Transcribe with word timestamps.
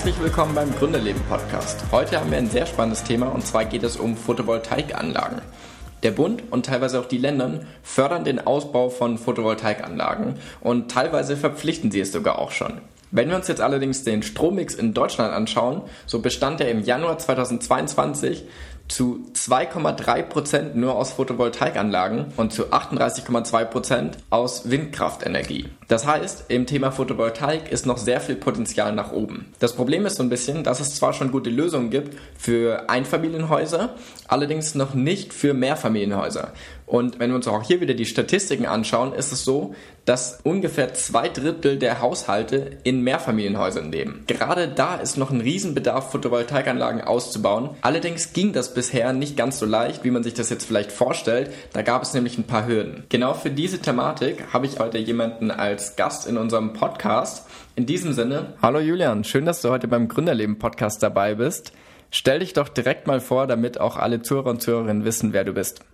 Herzlich 0.00 0.22
willkommen 0.22 0.54
beim 0.54 0.74
Gründerleben 0.74 1.20
Podcast. 1.28 1.84
Heute 1.92 2.18
haben 2.18 2.30
wir 2.30 2.38
ein 2.38 2.48
sehr 2.48 2.64
spannendes 2.64 3.04
Thema 3.04 3.26
und 3.26 3.46
zwar 3.46 3.66
geht 3.66 3.82
es 3.82 3.98
um 3.98 4.16
Photovoltaikanlagen. 4.16 5.42
Der 6.02 6.10
Bund 6.12 6.42
und 6.50 6.64
teilweise 6.64 6.98
auch 6.98 7.04
die 7.04 7.18
Länder 7.18 7.60
fördern 7.82 8.24
den 8.24 8.46
Ausbau 8.46 8.88
von 8.88 9.18
Photovoltaikanlagen 9.18 10.36
und 10.62 10.90
teilweise 10.90 11.36
verpflichten 11.36 11.90
sie 11.90 12.00
es 12.00 12.12
sogar 12.12 12.38
auch 12.38 12.50
schon. 12.50 12.80
Wenn 13.10 13.28
wir 13.28 13.36
uns 13.36 13.48
jetzt 13.48 13.60
allerdings 13.60 14.02
den 14.02 14.22
Strommix 14.22 14.74
in 14.74 14.94
Deutschland 14.94 15.34
anschauen, 15.34 15.82
so 16.06 16.20
bestand 16.20 16.62
er 16.62 16.70
im 16.70 16.82
Januar 16.82 17.18
2022 17.18 18.44
zu 18.90 19.24
2,3 19.34 20.22
Prozent 20.24 20.76
nur 20.76 20.96
aus 20.96 21.12
Photovoltaikanlagen 21.12 22.26
und 22.36 22.52
zu 22.52 22.66
38,2 22.66 23.64
Prozent 23.64 24.18
aus 24.30 24.68
Windkraftenergie. 24.68 25.68
Das 25.88 26.06
heißt, 26.06 26.46
im 26.48 26.66
Thema 26.66 26.90
Photovoltaik 26.90 27.70
ist 27.70 27.86
noch 27.86 27.98
sehr 27.98 28.20
viel 28.20 28.36
Potenzial 28.36 28.92
nach 28.92 29.12
oben. 29.12 29.46
Das 29.58 29.74
Problem 29.74 30.06
ist 30.06 30.16
so 30.16 30.22
ein 30.22 30.28
bisschen, 30.28 30.64
dass 30.64 30.80
es 30.80 30.96
zwar 30.96 31.12
schon 31.12 31.32
gute 31.32 31.50
Lösungen 31.50 31.90
gibt 31.90 32.16
für 32.36 32.88
Einfamilienhäuser, 32.90 33.94
allerdings 34.28 34.74
noch 34.74 34.94
nicht 34.94 35.32
für 35.32 35.54
Mehrfamilienhäuser. 35.54 36.52
Und 36.90 37.20
wenn 37.20 37.30
wir 37.30 37.36
uns 37.36 37.46
auch 37.46 37.62
hier 37.62 37.80
wieder 37.80 37.94
die 37.94 38.04
Statistiken 38.04 38.66
anschauen, 38.66 39.12
ist 39.12 39.30
es 39.30 39.44
so, 39.44 39.76
dass 40.06 40.40
ungefähr 40.42 40.92
zwei 40.92 41.28
Drittel 41.28 41.78
der 41.78 42.00
Haushalte 42.00 42.78
in 42.82 43.02
Mehrfamilienhäusern 43.02 43.92
leben. 43.92 44.24
Gerade 44.26 44.66
da 44.66 44.96
ist 44.96 45.16
noch 45.16 45.30
ein 45.30 45.40
Riesenbedarf, 45.40 46.10
Photovoltaikanlagen 46.10 47.00
auszubauen. 47.00 47.70
Allerdings 47.82 48.32
ging 48.32 48.52
das 48.52 48.74
bisher 48.74 49.12
nicht 49.12 49.36
ganz 49.36 49.60
so 49.60 49.66
leicht, 49.66 50.02
wie 50.02 50.10
man 50.10 50.24
sich 50.24 50.34
das 50.34 50.50
jetzt 50.50 50.66
vielleicht 50.66 50.90
vorstellt. 50.90 51.52
Da 51.72 51.82
gab 51.82 52.02
es 52.02 52.12
nämlich 52.12 52.38
ein 52.38 52.48
paar 52.48 52.66
Hürden. 52.66 53.04
Genau 53.08 53.34
für 53.34 53.50
diese 53.50 53.78
Thematik 53.78 54.52
habe 54.52 54.66
ich 54.66 54.80
heute 54.80 54.98
jemanden 54.98 55.52
als 55.52 55.94
Gast 55.94 56.26
in 56.26 56.36
unserem 56.36 56.72
Podcast. 56.72 57.46
In 57.76 57.86
diesem 57.86 58.14
Sinne, 58.14 58.54
hallo 58.62 58.80
Julian, 58.80 59.22
schön, 59.22 59.44
dass 59.44 59.62
du 59.62 59.70
heute 59.70 59.86
beim 59.86 60.08
Gründerleben 60.08 60.58
Podcast 60.58 61.04
dabei 61.04 61.36
bist. 61.36 61.72
Stell 62.10 62.40
dich 62.40 62.52
doch 62.52 62.68
direkt 62.68 63.06
mal 63.06 63.20
vor, 63.20 63.46
damit 63.46 63.78
auch 63.78 63.96
alle 63.96 64.22
Zuhörer 64.22 64.50
und 64.50 64.60
Zuhörerinnen 64.60 65.04
wissen, 65.04 65.32
wer 65.32 65.44
du 65.44 65.52
bist. 65.52 65.84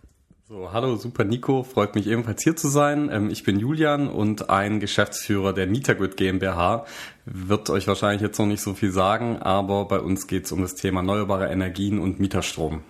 So, 0.48 0.70
hallo, 0.72 0.94
super 0.94 1.24
Nico, 1.24 1.64
freut 1.64 1.96
mich 1.96 2.06
ebenfalls 2.06 2.40
hier 2.40 2.54
zu 2.54 2.68
sein. 2.68 3.10
Ähm, 3.12 3.30
ich 3.30 3.42
bin 3.42 3.58
Julian 3.58 4.06
und 4.08 4.48
ein 4.48 4.78
Geschäftsführer 4.78 5.52
der 5.52 5.66
Mietergrid 5.66 6.16
GmbH. 6.16 6.86
Wird 7.24 7.68
euch 7.68 7.88
wahrscheinlich 7.88 8.22
jetzt 8.22 8.38
noch 8.38 8.46
nicht 8.46 8.60
so 8.60 8.74
viel 8.74 8.92
sagen, 8.92 9.38
aber 9.38 9.86
bei 9.86 9.98
uns 9.98 10.28
geht 10.28 10.44
es 10.44 10.52
um 10.52 10.62
das 10.62 10.76
Thema 10.76 11.00
erneuerbare 11.00 11.48
Energien 11.48 11.98
und 11.98 12.20
Mieterstrom. 12.20 12.82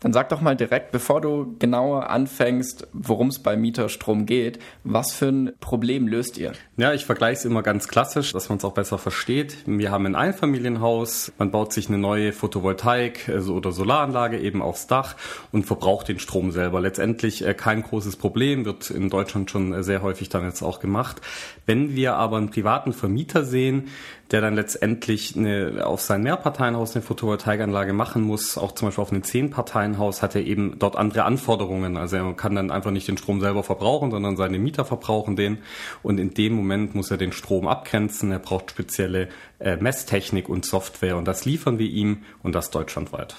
Dann 0.00 0.14
sag 0.14 0.30
doch 0.30 0.40
mal 0.40 0.56
direkt, 0.56 0.92
bevor 0.92 1.20
du 1.20 1.56
genauer 1.58 2.08
anfängst, 2.08 2.88
worum 2.94 3.28
es 3.28 3.38
bei 3.38 3.54
Mieterstrom 3.54 4.24
geht, 4.24 4.58
was 4.82 5.12
für 5.12 5.28
ein 5.28 5.52
Problem 5.60 6.08
löst 6.08 6.38
ihr? 6.38 6.52
Ja, 6.78 6.94
ich 6.94 7.04
vergleiche 7.04 7.40
es 7.40 7.44
immer 7.44 7.62
ganz 7.62 7.86
klassisch, 7.86 8.32
dass 8.32 8.48
man 8.48 8.56
es 8.56 8.64
auch 8.64 8.72
besser 8.72 8.96
versteht. 8.96 9.58
Wir 9.66 9.90
haben 9.90 10.06
ein 10.06 10.14
Einfamilienhaus, 10.14 11.32
man 11.36 11.50
baut 11.50 11.74
sich 11.74 11.88
eine 11.88 11.98
neue 11.98 12.32
Photovoltaik 12.32 13.28
also, 13.28 13.54
oder 13.54 13.72
Solaranlage 13.72 14.38
eben 14.38 14.62
aufs 14.62 14.86
Dach 14.86 15.16
und 15.52 15.66
verbraucht 15.66 16.08
den 16.08 16.18
Strom 16.18 16.50
selber. 16.50 16.80
Letztendlich 16.80 17.46
äh, 17.46 17.52
kein 17.52 17.82
großes 17.82 18.16
Problem, 18.16 18.64
wird 18.64 18.88
in 18.88 19.10
Deutschland 19.10 19.50
schon 19.50 19.74
äh, 19.74 19.82
sehr 19.82 20.00
häufig 20.00 20.30
dann 20.30 20.44
jetzt 20.44 20.62
auch 20.62 20.80
gemacht. 20.80 21.20
Wenn 21.66 21.94
wir 21.94 22.14
aber 22.14 22.38
einen 22.38 22.48
privaten 22.48 22.94
Vermieter 22.94 23.44
sehen, 23.44 23.88
der 24.30 24.40
dann 24.40 24.54
letztendlich 24.54 25.36
eine, 25.36 25.86
auf 25.86 26.00
sein 26.00 26.22
Mehrparteienhaus 26.22 26.94
eine 26.94 27.02
Photovoltaikanlage 27.02 27.92
machen 27.92 28.22
muss, 28.22 28.56
auch 28.56 28.72
zum 28.72 28.88
Beispiel 28.88 29.02
auf 29.02 29.12
ein 29.12 29.22
Zehnparteienhaus, 29.22 30.22
hat 30.22 30.34
er 30.34 30.42
eben 30.42 30.78
dort 30.78 30.96
andere 30.96 31.24
Anforderungen. 31.24 31.96
Also 31.96 32.16
er 32.16 32.32
kann 32.34 32.54
dann 32.54 32.70
einfach 32.70 32.92
nicht 32.92 33.08
den 33.08 33.18
Strom 33.18 33.40
selber 33.40 33.64
verbrauchen, 33.64 34.10
sondern 34.10 34.36
seine 34.36 34.58
Mieter 34.58 34.84
verbrauchen 34.84 35.36
den. 35.36 35.58
Und 36.02 36.18
in 36.18 36.32
dem 36.34 36.54
Moment 36.54 36.94
muss 36.94 37.10
er 37.10 37.16
den 37.16 37.32
Strom 37.32 37.66
abgrenzen. 37.66 38.30
Er 38.30 38.38
braucht 38.38 38.70
spezielle 38.70 39.28
äh, 39.58 39.76
Messtechnik 39.76 40.48
und 40.48 40.64
Software 40.64 41.16
und 41.16 41.26
das 41.26 41.44
liefern 41.44 41.78
wir 41.78 41.88
ihm 41.88 42.24
und 42.42 42.54
das 42.54 42.70
deutschlandweit. 42.70 43.36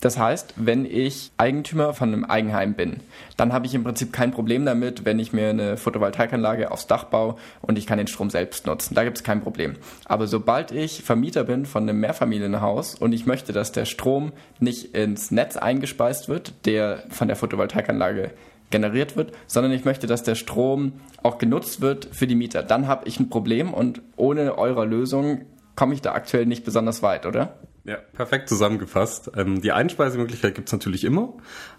Das 0.00 0.16
heißt, 0.16 0.54
wenn 0.56 0.84
ich 0.84 1.32
Eigentümer 1.38 1.92
von 1.92 2.12
einem 2.12 2.24
Eigenheim 2.24 2.74
bin, 2.74 3.00
dann 3.36 3.52
habe 3.52 3.66
ich 3.66 3.74
im 3.74 3.82
Prinzip 3.82 4.12
kein 4.12 4.30
Problem 4.30 4.64
damit, 4.64 5.04
wenn 5.04 5.18
ich 5.18 5.32
mir 5.32 5.48
eine 5.48 5.76
Photovoltaikanlage 5.76 6.70
aufs 6.70 6.86
Dach 6.86 7.04
baue 7.04 7.34
und 7.62 7.78
ich 7.78 7.86
kann 7.86 7.98
den 7.98 8.06
Strom 8.06 8.30
selbst 8.30 8.66
nutzen. 8.66 8.94
Da 8.94 9.02
gibt 9.02 9.16
es 9.16 9.24
kein 9.24 9.40
Problem. 9.40 9.74
Aber 10.04 10.28
sobald 10.28 10.70
ich 10.70 11.02
Vermieter 11.02 11.42
bin 11.42 11.66
von 11.66 11.82
einem 11.82 11.98
Mehrfamilienhaus 11.98 12.94
und 12.94 13.12
ich 13.12 13.26
möchte, 13.26 13.52
dass 13.52 13.72
der 13.72 13.86
Strom 13.86 14.32
nicht 14.60 14.94
ins 14.94 15.32
Netz 15.32 15.56
eingespeist 15.56 16.28
wird, 16.28 16.52
der 16.64 17.02
von 17.10 17.26
der 17.26 17.36
Photovoltaikanlage 17.36 18.30
generiert 18.70 19.16
wird, 19.16 19.32
sondern 19.48 19.72
ich 19.72 19.84
möchte, 19.84 20.06
dass 20.06 20.22
der 20.22 20.36
Strom 20.36 20.92
auch 21.24 21.38
genutzt 21.38 21.80
wird 21.80 22.08
für 22.12 22.28
die 22.28 22.34
Mieter, 22.36 22.62
dann 22.62 22.86
habe 22.86 23.08
ich 23.08 23.18
ein 23.18 23.30
Problem 23.30 23.74
und 23.74 24.02
ohne 24.16 24.58
eure 24.58 24.84
Lösung 24.84 25.42
komme 25.74 25.94
ich 25.94 26.02
da 26.02 26.12
aktuell 26.12 26.46
nicht 26.46 26.64
besonders 26.64 27.02
weit, 27.02 27.26
oder? 27.26 27.54
Ja, 27.88 27.96
perfekt 27.96 28.50
zusammengefasst. 28.50 29.30
Ähm, 29.34 29.62
die 29.62 29.72
Einspeisemöglichkeit 29.72 30.54
gibt's 30.54 30.72
natürlich 30.72 31.04
immer, 31.04 31.32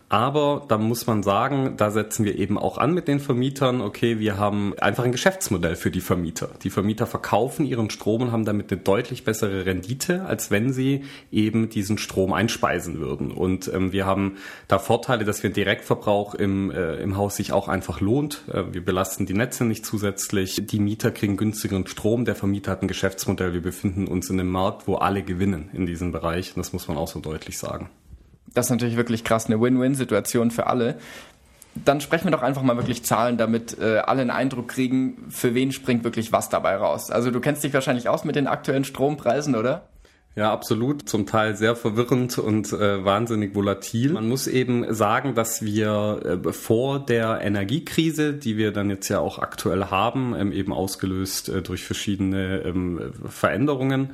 aber 0.09 0.65
da 0.67 0.79
muss 0.79 1.05
man 1.05 1.21
sagen, 1.21 1.75
da 1.77 1.91
setzen 1.91 2.25
wir 2.25 2.37
eben 2.39 2.57
auch 2.57 2.79
an 2.79 2.93
mit 2.93 3.07
den 3.07 3.19
Vermietern. 3.19 3.79
Okay, 3.79 4.17
wir 4.17 4.37
haben 4.37 4.73
einfach 4.79 5.03
ein 5.03 5.11
Geschäftsmodell 5.11 5.75
für 5.75 5.91
die 5.91 6.01
Vermieter. 6.01 6.49
Die 6.63 6.71
Vermieter 6.71 7.05
verkaufen 7.05 7.63
ihren 7.63 7.91
Strom 7.91 8.23
und 8.23 8.31
haben 8.31 8.43
damit 8.43 8.71
eine 8.71 8.81
deutlich 8.81 9.23
bessere 9.23 9.67
Rendite, 9.67 10.25
als 10.25 10.49
wenn 10.49 10.73
sie 10.73 11.03
eben 11.31 11.69
diesen 11.69 11.99
Strom 11.99 12.33
einspeisen 12.33 12.99
würden. 12.99 13.29
Und 13.29 13.71
ähm, 13.71 13.91
wir 13.91 14.07
haben 14.07 14.37
da 14.67 14.79
Vorteile, 14.79 15.25
dass 15.25 15.43
wir 15.43 15.51
Direktverbrauch 15.51 16.33
im, 16.33 16.71
äh, 16.71 16.95
im 16.95 17.15
Haus 17.15 17.35
sich 17.35 17.51
auch 17.51 17.67
einfach 17.67 18.01
lohnt. 18.01 18.45
Äh, 18.51 18.73
wir 18.73 18.83
belasten 18.83 19.27
die 19.27 19.35
Netze 19.35 19.63
nicht 19.63 19.85
zusätzlich. 19.85 20.59
Die 20.59 20.79
Mieter 20.79 21.11
kriegen 21.11 21.37
günstigeren 21.37 21.85
Strom. 21.85 22.25
Der 22.25 22.33
Vermieter 22.33 22.71
hat 22.71 22.81
ein 22.81 22.87
Geschäftsmodell. 22.87 23.53
Wir 23.53 23.61
befinden 23.61 24.07
uns 24.07 24.31
in 24.31 24.39
einem 24.39 24.49
Markt, 24.49 24.87
wo 24.87 24.95
alle 24.95 25.21
gewinnen 25.21 25.69
in 25.73 25.85
diesem 25.85 26.11
Bereich. 26.11 26.55
Und 26.55 26.57
das 26.57 26.73
muss 26.73 26.87
man 26.87 26.97
auch 26.97 27.07
so 27.07 27.19
deutlich 27.19 27.59
sagen 27.59 27.91
das 28.53 28.67
ist 28.67 28.71
natürlich 28.71 28.97
wirklich 28.97 29.23
krass, 29.23 29.45
eine 29.45 29.59
Win-Win-Situation 29.61 30.51
für 30.51 30.67
alle. 30.67 30.97
Dann 31.85 32.01
sprechen 32.01 32.25
wir 32.25 32.31
doch 32.31 32.41
einfach 32.41 32.63
mal 32.63 32.77
wirklich 32.77 33.03
Zahlen, 33.03 33.37
damit 33.37 33.77
äh, 33.79 33.99
alle 33.99 34.21
einen 34.21 34.31
Eindruck 34.31 34.69
kriegen, 34.69 35.25
für 35.29 35.53
wen 35.53 35.71
springt 35.71 36.03
wirklich 36.03 36.31
was 36.31 36.49
dabei 36.49 36.75
raus. 36.75 37.11
Also 37.11 37.31
du 37.31 37.39
kennst 37.39 37.63
dich 37.63 37.73
wahrscheinlich 37.73 38.09
aus 38.09 38.25
mit 38.25 38.35
den 38.35 38.47
aktuellen 38.47 38.83
Strompreisen, 38.83 39.55
oder? 39.55 39.87
Ja, 40.35 40.53
absolut. 40.53 41.09
Zum 41.09 41.25
Teil 41.25 41.55
sehr 41.55 41.75
verwirrend 41.75 42.37
und 42.37 42.71
äh, 42.71 43.03
wahnsinnig 43.03 43.55
volatil. 43.55 44.13
Man 44.13 44.29
muss 44.29 44.47
eben 44.47 44.93
sagen, 44.93 45.35
dass 45.35 45.63
wir 45.65 46.41
äh, 46.45 46.53
vor 46.53 46.99
der 46.99 47.41
Energiekrise, 47.41 48.33
die 48.33 48.55
wir 48.55 48.71
dann 48.71 48.89
jetzt 48.89 49.09
ja 49.09 49.19
auch 49.19 49.39
aktuell 49.39 49.85
haben, 49.85 50.35
ähm, 50.37 50.51
eben 50.51 50.71
ausgelöst 50.71 51.49
äh, 51.49 51.61
durch 51.61 51.83
verschiedene 51.83 52.59
ähm, 52.59 53.11
Veränderungen, 53.27 54.11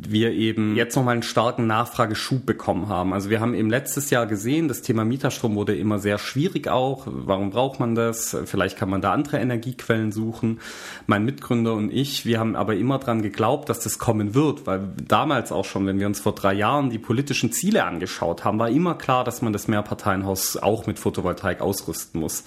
wir 0.00 0.30
eben 0.30 0.76
jetzt 0.76 0.94
nochmal 0.94 1.14
einen 1.14 1.24
starken 1.24 1.66
Nachfrageschub 1.66 2.46
bekommen 2.46 2.88
haben. 2.88 3.12
Also 3.12 3.30
wir 3.30 3.40
haben 3.40 3.52
eben 3.54 3.68
letztes 3.68 4.10
Jahr 4.10 4.26
gesehen, 4.26 4.68
das 4.68 4.80
Thema 4.80 5.04
Mieterstrom 5.04 5.56
wurde 5.56 5.76
immer 5.76 5.98
sehr 5.98 6.18
schwierig 6.18 6.68
auch. 6.68 7.02
Warum 7.06 7.50
braucht 7.50 7.80
man 7.80 7.96
das? 7.96 8.36
Vielleicht 8.44 8.78
kann 8.78 8.90
man 8.90 9.00
da 9.00 9.12
andere 9.12 9.38
Energiequellen 9.38 10.12
suchen. 10.12 10.60
Mein 11.08 11.24
Mitgründer 11.24 11.74
und 11.74 11.92
ich, 11.92 12.24
wir 12.24 12.38
haben 12.38 12.54
aber 12.54 12.76
immer 12.76 13.00
dran 13.00 13.22
geglaubt, 13.22 13.68
dass 13.68 13.80
das 13.80 13.98
kommen 13.98 14.36
wird, 14.36 14.68
weil 14.68 14.88
damals 15.04 15.50
auch 15.50 15.64
schon, 15.64 15.84
wenn 15.86 15.98
wir 15.98 16.06
uns 16.06 16.20
vor 16.20 16.32
drei 16.32 16.54
Jahren 16.54 16.90
die 16.90 17.00
politischen 17.00 17.50
Ziele 17.50 17.84
angeschaut 17.84 18.44
haben, 18.44 18.60
war 18.60 18.70
immer 18.70 18.94
klar, 18.94 19.24
dass 19.24 19.42
man 19.42 19.52
das 19.52 19.66
Mehrparteienhaus 19.66 20.58
auch 20.58 20.86
mit 20.86 21.00
Photovoltaik 21.00 21.60
ausrüsten 21.60 22.20
muss. 22.20 22.44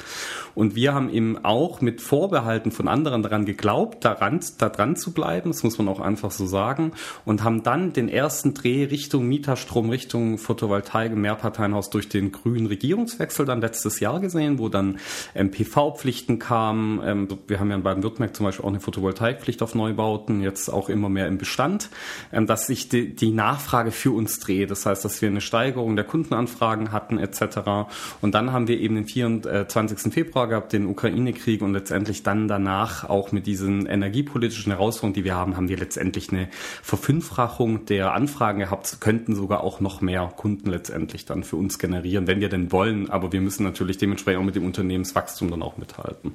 Und 0.55 0.75
wir 0.75 0.93
haben 0.93 1.09
eben 1.09 1.43
auch 1.43 1.81
mit 1.81 1.99
Vorbehalten 1.99 2.71
von 2.71 2.87
anderen 2.87 3.23
daran 3.23 3.43
geglaubt, 3.43 4.05
daran, 4.05 4.39
da 4.57 4.69
dran 4.69 4.95
zu 4.95 5.11
bleiben. 5.11 5.49
Das 5.49 5.63
muss 5.63 5.77
man 5.77 5.89
auch 5.89 5.99
einfach 5.99 6.31
so 6.31 6.45
sagen. 6.45 6.93
Und 7.25 7.40
haben 7.43 7.63
dann 7.63 7.93
den 7.93 8.09
ersten 8.09 8.53
Dreh 8.53 8.85
Richtung 8.85 9.27
Mieterstrom, 9.27 9.89
Richtung 9.89 10.37
Photovoltaik 10.37 11.11
im 11.11 11.21
Mehrparteienhaus 11.21 11.89
durch 11.89 12.09
den 12.09 12.31
grünen 12.31 12.67
Regierungswechsel 12.67 13.45
dann 13.45 13.61
letztes 13.61 13.99
Jahr 13.99 14.19
gesehen, 14.19 14.59
wo 14.59 14.69
dann 14.69 14.99
ähm, 15.33 15.51
PV-Pflichten 15.51 16.39
kamen. 16.39 17.01
Ähm, 17.03 17.27
wir 17.47 17.59
haben 17.59 17.69
ja 17.69 17.77
in 17.77 17.83
Baden-Württemberg 17.83 18.35
zum 18.35 18.45
Beispiel 18.45 18.65
auch 18.65 18.69
eine 18.69 18.79
Photovoltaikpflicht 18.79 19.61
auf 19.61 19.75
Neubauten, 19.75 20.41
jetzt 20.41 20.69
auch 20.69 20.89
immer 20.89 21.09
mehr 21.09 21.27
im 21.27 21.37
Bestand, 21.37 21.89
ähm, 22.31 22.47
dass 22.47 22.67
sich 22.67 22.89
die, 22.89 23.15
die 23.15 23.31
Nachfrage 23.31 23.91
für 23.91 24.11
uns 24.11 24.39
dreht. 24.39 24.69
Das 24.69 24.85
heißt, 24.85 25.03
dass 25.03 25.21
wir 25.21 25.29
eine 25.29 25.41
Steigerung 25.41 25.95
der 25.95 26.05
Kundenanfragen 26.05 26.91
hatten 26.91 27.17
etc. 27.17 27.87
Und 28.21 28.35
dann 28.35 28.51
haben 28.51 28.67
wir 28.67 28.79
eben 28.79 28.95
den 28.95 29.07
24. 29.07 30.13
Februar 30.13 30.47
gehabt, 30.47 30.73
den 30.73 30.85
Ukraine-Krieg 30.85 31.61
und 31.61 31.73
letztendlich 31.73 32.23
dann 32.23 32.47
danach 32.47 33.09
auch 33.09 33.31
mit 33.31 33.47
diesen 33.47 33.85
energiepolitischen 33.85 34.71
Herausforderungen, 34.71 35.13
die 35.13 35.23
wir 35.23 35.35
haben, 35.35 35.55
haben 35.55 35.69
wir 35.69 35.77
letztendlich 35.77 36.31
eine 36.31 36.49
Verfünffachung 36.81 37.30
Verfünffachung 37.31 37.85
der 37.85 38.13
Anfragen 38.13 38.59
gehabt, 38.59 38.99
könnten 38.99 39.35
sogar 39.35 39.63
auch 39.63 39.79
noch 39.79 40.01
mehr 40.01 40.31
Kunden 40.35 40.69
letztendlich 40.69 41.25
dann 41.25 41.43
für 41.43 41.55
uns 41.55 41.79
generieren, 41.79 42.27
wenn 42.27 42.41
wir 42.41 42.49
denn 42.49 42.71
wollen. 42.71 43.09
Aber 43.09 43.31
wir 43.31 43.41
müssen 43.41 43.63
natürlich 43.63 43.97
dementsprechend 43.97 44.41
auch 44.41 44.45
mit 44.45 44.55
dem 44.55 44.65
Unternehmenswachstum 44.65 45.49
dann 45.49 45.63
auch 45.63 45.77
mithalten. 45.77 46.33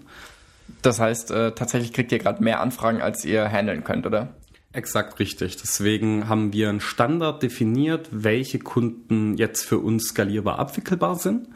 Das 0.83 0.99
heißt, 0.99 1.31
äh, 1.31 1.53
tatsächlich 1.53 1.93
kriegt 1.93 2.13
ihr 2.13 2.19
gerade 2.19 2.43
mehr 2.43 2.61
Anfragen, 2.61 3.03
als 3.03 3.25
ihr 3.25 3.49
handeln 3.49 3.85
könnt, 3.85 4.07
oder? 4.07 4.35
Exakt 4.73 5.19
richtig. 5.21 5.57
Deswegen 5.57 6.29
haben 6.29 6.53
wir 6.53 6.69
einen 6.69 6.81
Standard 6.81 7.43
definiert, 7.43 8.09
welche 8.11 8.59
Kunden 8.59 9.37
jetzt 9.37 9.65
für 9.65 9.79
uns 9.79 10.09
skalierbar 10.09 10.59
abwickelbar 10.59 11.17
sind. 11.17 11.49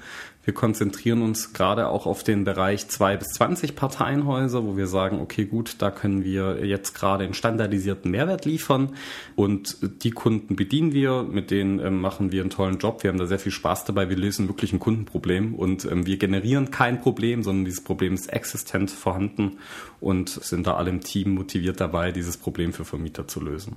Wir 0.42 0.54
konzentrieren 0.54 1.20
uns 1.20 1.52
gerade 1.52 1.88
auch 1.88 2.06
auf 2.06 2.24
den 2.24 2.44
Bereich 2.44 2.88
2 2.88 3.18
bis 3.18 3.28
20 3.34 3.76
Parteienhäuser, 3.76 4.64
wo 4.64 4.74
wir 4.76 4.86
sagen, 4.86 5.20
okay, 5.20 5.44
gut, 5.44 5.76
da 5.80 5.90
können 5.90 6.24
wir 6.24 6.64
jetzt 6.64 6.94
gerade 6.94 7.24
einen 7.24 7.34
standardisierten 7.34 8.10
Mehrwert 8.10 8.46
liefern 8.46 8.94
und 9.36 9.76
die 10.02 10.12
Kunden 10.12 10.56
bedienen 10.56 10.92
wir, 10.94 11.24
mit 11.24 11.50
denen 11.50 11.78
ähm, 11.78 12.00
machen 12.00 12.32
wir 12.32 12.40
einen 12.40 12.48
tollen 12.48 12.78
Job. 12.78 13.02
Wir 13.02 13.10
haben 13.10 13.18
da 13.18 13.26
sehr 13.26 13.38
viel 13.38 13.52
Spaß 13.52 13.84
dabei. 13.84 14.08
Wir 14.08 14.16
lösen 14.16 14.48
wirklich 14.48 14.72
ein 14.72 14.80
Kundenproblem 14.80 15.54
und 15.54 15.84
ähm, 15.84 16.06
wir 16.06 16.16
generieren 16.16 16.70
kein 16.70 17.02
Problem, 17.02 17.42
sondern 17.42 17.66
dieses 17.66 17.84
Problem 17.84 18.14
ist 18.14 18.32
existent 18.32 18.90
vorhanden 18.90 19.58
und 20.00 20.30
sind 20.30 20.66
da 20.66 20.76
alle 20.76 20.88
im 20.88 21.00
Team 21.00 21.34
motiviert 21.34 21.80
dabei, 21.80 22.12
dieses 22.12 22.38
Problem 22.38 22.72
für 22.72 22.86
Vermieter 22.86 23.28
zu 23.28 23.40
lösen. 23.40 23.76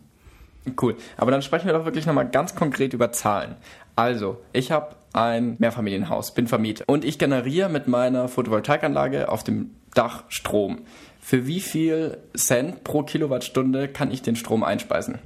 Cool. 0.82 0.96
Aber 1.18 1.32
dann 1.32 1.42
sprechen 1.42 1.66
wir 1.66 1.74
doch 1.74 1.84
wirklich 1.84 2.06
nochmal 2.06 2.30
ganz 2.30 2.56
konkret 2.56 2.94
über 2.94 3.12
Zahlen. 3.12 3.58
Also, 3.96 4.38
ich 4.54 4.72
habe 4.72 4.96
ein 5.14 5.56
Mehrfamilienhaus, 5.60 6.34
bin 6.34 6.48
vermietet 6.48 6.88
und 6.88 7.06
ich 7.06 7.20
generiere 7.20 7.70
mit 7.70 7.88
meiner 7.88 8.28
Photovoltaikanlage 8.28 9.30
auf 9.30 9.44
dem 9.44 9.72
Dach 9.94 10.24
Strom. 10.28 10.80
Für 11.20 11.48
wie 11.48 11.62
viel 11.62 12.18
Cent 12.36 12.84
pro 12.84 13.04
Kilowattstunde 13.04 13.88
kann 13.88 14.12
ich 14.12 14.22
den 14.22 14.36
Strom 14.36 14.64
einspeisen? 14.64 15.20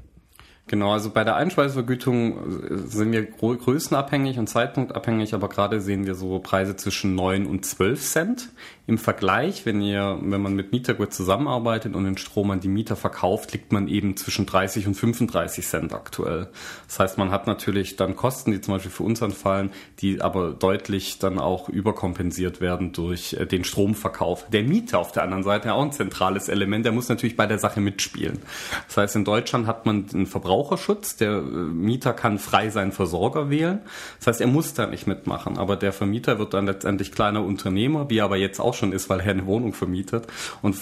Genau, 0.67 0.91
also 0.91 1.11
bei 1.11 1.23
der 1.23 1.37
Einspeisevergütung 1.37 2.61
sind 2.87 3.13
wir 3.13 3.23
größenabhängig 3.23 4.37
und 4.37 4.47
zeitpunktabhängig, 4.47 5.33
aber 5.33 5.47
gerade 5.47 5.79
sehen 5.79 6.05
wir 6.05 6.13
so 6.13 6.39
Preise 6.39 6.75
zwischen 6.75 7.15
9 7.15 7.45
und 7.45 7.65
12 7.65 8.01
Cent. 8.01 8.49
Im 8.85 8.97
Vergleich, 8.97 9.65
wenn 9.65 9.81
ihr, 9.81 10.17
wenn 10.21 10.41
man 10.41 10.55
mit 10.55 10.71
Mietergut 10.71 11.13
zusammenarbeitet 11.13 11.93
und 11.93 12.05
den 12.05 12.17
Strom 12.17 12.51
an 12.51 12.61
die 12.61 12.69
Mieter 12.69 12.95
verkauft, 12.95 13.51
liegt 13.51 13.73
man 13.73 13.89
eben 13.89 14.15
zwischen 14.15 14.45
30 14.45 14.87
und 14.87 14.95
35 14.95 15.67
Cent 15.67 15.93
aktuell. 15.93 16.47
Das 16.87 16.99
heißt, 16.99 17.17
man 17.17 17.31
hat 17.31 17.47
natürlich 17.47 17.97
dann 17.97 18.15
Kosten, 18.15 18.51
die 18.51 18.61
zum 18.61 18.75
Beispiel 18.75 18.91
für 18.91 19.03
uns 19.03 19.21
anfallen, 19.21 19.71
die 19.99 20.21
aber 20.21 20.51
deutlich 20.51 21.19
dann 21.19 21.37
auch 21.37 21.67
überkompensiert 21.67 22.61
werden 22.61 22.93
durch 22.93 23.33
äh, 23.33 23.45
den 23.45 23.65
Stromverkauf. 23.65 24.47
Der 24.49 24.63
Mieter 24.63 24.99
auf 24.99 25.11
der 25.11 25.23
anderen 25.23 25.43
Seite 25.43 25.73
auch 25.73 25.83
ein 25.83 25.91
zentrales 25.91 26.47
Element, 26.47 26.85
der 26.85 26.93
muss 26.93 27.09
natürlich 27.09 27.35
bei 27.35 27.45
der 27.45 27.59
Sache 27.59 27.81
mitspielen. 27.81 28.39
Das 28.87 28.95
heißt, 28.95 29.17
in 29.17 29.25
Deutschland 29.25 29.67
hat 29.67 29.85
man 29.85 30.05
einen 30.13 30.27
Verbraucherschutz, 30.57 31.17
der 31.17 31.37
äh, 31.37 31.41
Mieter 31.41 32.13
kann 32.13 32.39
frei 32.39 32.69
seinen 32.69 32.91
Versorger 32.91 33.49
wählen. 33.49 33.81
Das 34.19 34.27
heißt, 34.27 34.41
er 34.41 34.47
muss 34.47 34.73
da 34.73 34.87
nicht 34.87 35.05
mitmachen, 35.05 35.57
aber 35.57 35.75
der 35.75 35.93
Vermieter 35.93 36.39
wird 36.39 36.53
dann 36.53 36.65
letztendlich 36.65 37.11
kleiner 37.11 37.43
Unternehmer, 37.43 38.09
wie 38.09 38.21
aber 38.21 38.37
jetzt 38.37 38.59
auch 38.59 38.73
schon 38.73 38.91
ist, 38.91 39.09
weil 39.09 39.19
er 39.19 39.31
eine 39.31 39.45
Wohnung 39.45 39.73
vermietet 39.73 40.27
und 40.61 40.75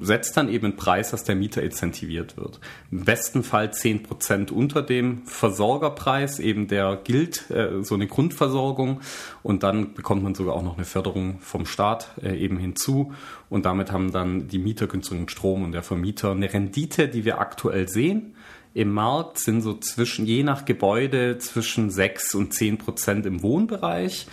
setzt 0.00 0.36
dann 0.36 0.48
eben 0.48 0.66
einen 0.66 0.76
Preis, 0.76 1.12
dass 1.12 1.24
der 1.24 1.36
Mieter 1.36 1.62
incentiviert 1.62 2.36
wird. 2.36 2.58
Im 2.90 3.04
besten 3.04 3.44
Fall 3.44 3.72
zehn 3.72 4.02
Prozent 4.02 4.50
unter 4.50 4.82
dem 4.82 5.22
Versorgerpreis, 5.26 6.40
eben 6.40 6.66
der 6.66 6.98
gilt, 7.02 7.50
äh, 7.50 7.82
so 7.82 7.94
eine 7.94 8.08
Grundversorgung 8.08 9.00
und 9.42 9.62
dann 9.62 9.94
bekommt 9.94 10.24
man 10.24 10.34
sogar 10.34 10.54
auch 10.54 10.62
noch 10.62 10.76
eine 10.76 10.84
Förderung 10.84 11.38
vom 11.40 11.66
Staat 11.66 12.10
äh, 12.22 12.36
eben 12.36 12.58
hinzu 12.58 13.12
und 13.48 13.64
damit 13.64 13.92
haben 13.92 14.12
dann 14.12 14.48
die 14.48 14.58
Mieter 14.58 14.86
günstigen 14.86 15.28
Strom 15.28 15.64
und 15.64 15.72
der 15.72 15.82
Vermieter 15.82 16.30
eine 16.30 16.52
Rendite, 16.52 17.08
die 17.08 17.24
wir 17.24 17.40
aktuell 17.40 17.88
sehen. 17.88 18.34
Im 18.72 18.92
Markt 18.92 19.38
sind 19.38 19.62
so 19.62 19.74
zwischen, 19.74 20.26
je 20.26 20.42
nach 20.42 20.64
Gebäude, 20.64 21.38
zwischen 21.38 21.90
6 21.90 22.34
und 22.34 22.54
10 22.54 22.78
Prozent 22.78 23.26
im 23.26 23.42
Wohnbereich 23.42 24.26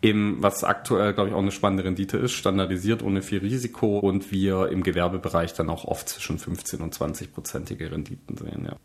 im, 0.00 0.42
was 0.42 0.64
aktuell, 0.64 1.12
glaube 1.12 1.30
ich, 1.30 1.34
auch 1.34 1.40
eine 1.40 1.50
spannende 1.50 1.84
Rendite 1.84 2.16
ist, 2.16 2.32
standardisiert 2.32 3.02
ohne 3.02 3.20
viel 3.20 3.40
Risiko 3.40 3.98
und 3.98 4.32
wir 4.32 4.68
im 4.70 4.82
Gewerbebereich 4.82 5.52
dann 5.52 5.68
auch 5.68 5.84
oft 5.84 6.08
zwischen 6.08 6.38
15 6.38 6.80
und 6.80 6.94
20 6.94 7.32
prozentige 7.34 7.90
Renditen 7.90 8.36
sehen, 8.36 8.64
ja. 8.64 8.76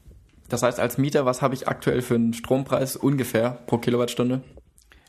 Das 0.50 0.62
heißt, 0.62 0.80
als 0.80 0.98
Mieter, 0.98 1.26
was 1.26 1.42
habe 1.42 1.56
ich 1.56 1.68
aktuell 1.68 2.02
für 2.02 2.16
einen 2.16 2.34
Strompreis 2.34 2.96
ungefähr 2.96 3.52
pro 3.66 3.80
Kilowattstunde? 3.80 4.42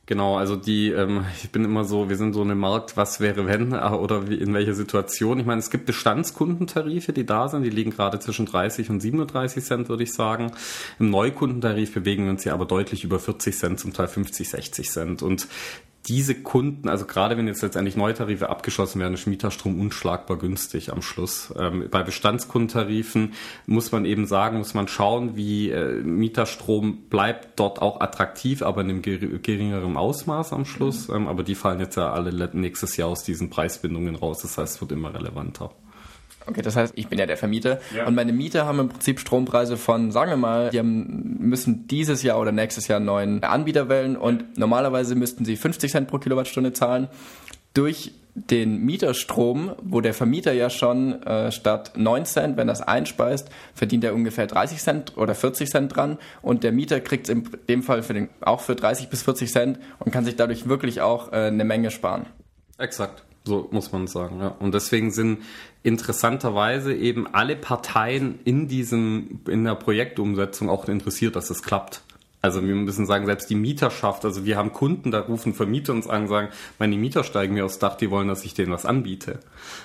Genau, 0.09 0.37
also 0.37 0.55
die, 0.55 0.91
ähm, 0.91 1.27
ich 1.43 1.51
bin 1.51 1.65
immer 1.65 1.85
so, 1.85 2.09
wir 2.09 2.17
sind 2.17 2.33
so 2.33 2.41
eine 2.41 2.55
Markt, 2.55 2.97
was 2.97 3.19
wäre 3.19 3.47
wenn 3.47 3.73
äh, 3.73 3.77
oder 3.77 4.31
wie, 4.31 4.37
in 4.37 4.55
welcher 4.55 4.75
Situation. 4.75 5.41
Ich 5.41 5.47
meine, 5.47 5.59
es 5.59 5.69
gibt 5.69 5.85
Bestandskundentarife, 5.85 7.13
die 7.13 7.27
da 7.27 7.49
sind, 7.49 7.65
die 7.65 7.71
liegen 7.71 7.91
gerade 7.91 8.21
zwischen 8.21 8.47
30 8.47 8.89
und 8.89 9.01
37 9.01 9.65
Cent, 9.65 9.89
würde 9.89 10.05
ich 10.05 10.13
sagen. 10.13 10.53
Im 11.01 11.11
Neukundentarif 11.11 11.93
bewegen 11.93 12.25
wir 12.25 12.31
uns 12.31 12.45
ja 12.45 12.55
aber 12.55 12.67
deutlich 12.67 13.03
über 13.03 13.19
40 13.19 13.59
Cent, 13.59 13.81
zum 13.81 13.93
Teil 13.93 14.07
50, 14.07 14.49
60 14.49 14.91
Cent. 14.91 15.23
Und 15.23 15.49
diese 16.07 16.35
Kunden, 16.35 16.89
also 16.89 17.05
gerade 17.05 17.37
wenn 17.37 17.49
jetzt 17.49 17.63
letztendlich 17.63 17.97
Neutarife 17.97 18.49
abgeschlossen 18.49 19.01
werden, 19.01 19.15
ist 19.15 19.27
Mieterstrom 19.27 19.81
unschlagbar 19.81 20.39
günstig 20.39 20.93
am 20.93 21.03
Schluss. 21.03 21.53
Ähm, 21.59 21.89
bei 21.91 22.03
Bestandskundentarifen 22.03 23.33
muss 23.67 23.91
man 23.91 24.05
eben 24.05 24.27
sagen, 24.27 24.59
muss 24.59 24.75
man 24.75 24.87
schauen, 24.87 25.37
wie 25.37 25.71
äh, 25.71 26.03
Mieterstrom 26.03 27.09
bleibt 27.11 27.59
dort 27.59 27.83
auch 27.83 28.01
attraktiv, 28.01 28.63
aber 28.63 28.83
in 28.83 28.91
einem 28.91 29.03
geringeren 29.03 29.97
Ausmaß 29.97 30.53
am 30.53 30.65
Schluss. 30.65 31.09
Mhm. 31.09 31.15
Ähm, 31.15 31.29
aber 31.29 31.43
die 31.43 31.55
fallen 31.55 31.81
jetzt 31.81 31.97
ja 31.97 32.13
alle 32.13 32.51
nächstes 32.53 32.97
Jahr 32.97 33.09
aus 33.09 33.25
diesen 33.25 33.51
Preisbindungen 33.51 34.15
raus. 34.15 34.43
Das 34.43 34.59
heißt, 34.59 34.77
es 34.77 34.81
wird 34.81 34.93
immer 34.93 35.13
relevanter. 35.13 35.73
Okay, 36.47 36.63
das 36.63 36.77
heißt, 36.77 36.93
ich 36.97 37.09
bin 37.09 37.19
ja 37.19 37.27
der 37.27 37.37
Vermieter 37.37 37.81
ja. 37.95 38.07
und 38.07 38.15
meine 38.15 38.33
Mieter 38.33 38.67
haben 38.67 38.79
im 38.79 38.89
Prinzip 38.89 39.19
Strompreise 39.19 39.77
von, 39.77 40.13
sagen 40.13 40.31
wir 40.31 40.37
mal, 40.37 40.71
die 40.71 40.79
haben, 40.79 41.39
müssen 41.41 41.89
dieses 41.89 42.23
Jahr 42.23 42.41
oder 42.41 42.53
nächstes 42.53 42.87
Jahr 42.89 42.97
einen 42.97 43.07
neuen 43.07 43.43
Anbieter 43.43 43.89
wählen 43.89 44.17
und 44.17 44.57
normalerweise 44.57 45.17
müssten 45.17 45.45
sie 45.45 45.57
50 45.57 45.91
Cent 45.91 46.09
pro 46.09 46.19
Kilowattstunde 46.19 46.73
zahlen. 46.73 47.09
Durch 47.75 48.13
den 48.37 48.85
Mieterstrom, 48.85 49.73
wo 49.83 50.03
der 50.03 50.13
Vermieter 50.13 50.53
ja 50.53 50.69
schon 50.69 51.23
äh, 51.23 51.51
statt 51.51 51.93
9 51.97 52.27
Cent, 52.27 52.57
wenn 52.59 52.67
das 52.67 52.83
einspeist, 52.83 53.49
verdient 53.75 54.05
er 54.05 54.15
ungefähr 54.15 54.47
30 54.47 54.79
Cent 54.79 55.17
oder 55.17 55.35
40 55.35 55.71
Cent 55.71 55.97
dran 55.97 56.19
und 56.43 56.63
der 56.63 56.73
Mieter 56.73 57.01
kriegt 57.01 57.29
es 57.29 57.35
in 57.35 57.49
dem 57.69 57.83
Fall 57.83 58.03
für 58.03 58.13
den, 58.13 58.29
auch 58.43 58.61
für 58.61 58.77
30 58.77 59.09
bis 59.09 59.23
40 59.23 59.51
Cent 59.51 59.79
und 59.99 60.13
kann 60.13 60.27
sich 60.27 60.37
dadurch 60.37 60.69
wirklich 60.69 61.01
auch 61.01 61.33
äh, 61.33 61.47
eine 61.47 61.65
Menge 61.65 61.91
sparen. 61.91 62.27
Exakt. 62.79 63.25
So 63.45 63.69
muss 63.71 63.93
man 63.93 64.07
sagen, 64.07 64.41
ja. 64.41 64.49
Und 64.49 64.75
deswegen 64.75 65.13
sind 65.13 65.39
interessanterweise 65.87 66.93
eben 66.93 67.33
alle 67.33 67.55
Parteien 67.55 68.41
in 68.45 68.67
diesem, 68.67 69.41
in 69.49 69.63
der 69.63 69.77
Projektumsetzung 69.77 70.69
auch 70.69 70.89
interessiert, 70.89 71.37
dass 71.37 71.49
es 71.49 71.63
klappt. 71.63 72.03
Also 72.43 72.65
wir 72.65 72.75
müssen 72.75 73.07
sagen, 73.07 73.27
selbst 73.27 73.49
die 73.51 73.55
Mieterschaft, 73.55 74.25
also 74.25 74.45
wir 74.45 74.57
haben 74.57 74.73
Kunden, 74.73 75.11
da 75.11 75.21
rufen 75.21 75.55
Vermieter 75.55 75.93
uns 75.93 76.09
an 76.09 76.23
und 76.23 76.29
sagen, 76.29 76.49
meine 76.79 76.97
Mieter 76.97 77.23
steigen 77.23 77.55
mir 77.55 77.65
aufs 77.65 77.79
Dach, 77.79 77.97
die 77.97 78.11
wollen, 78.11 78.27
dass 78.27 78.45
ich 78.45 78.55
denen 78.55 78.73
was 78.73 78.85
anbiete. 78.85 79.39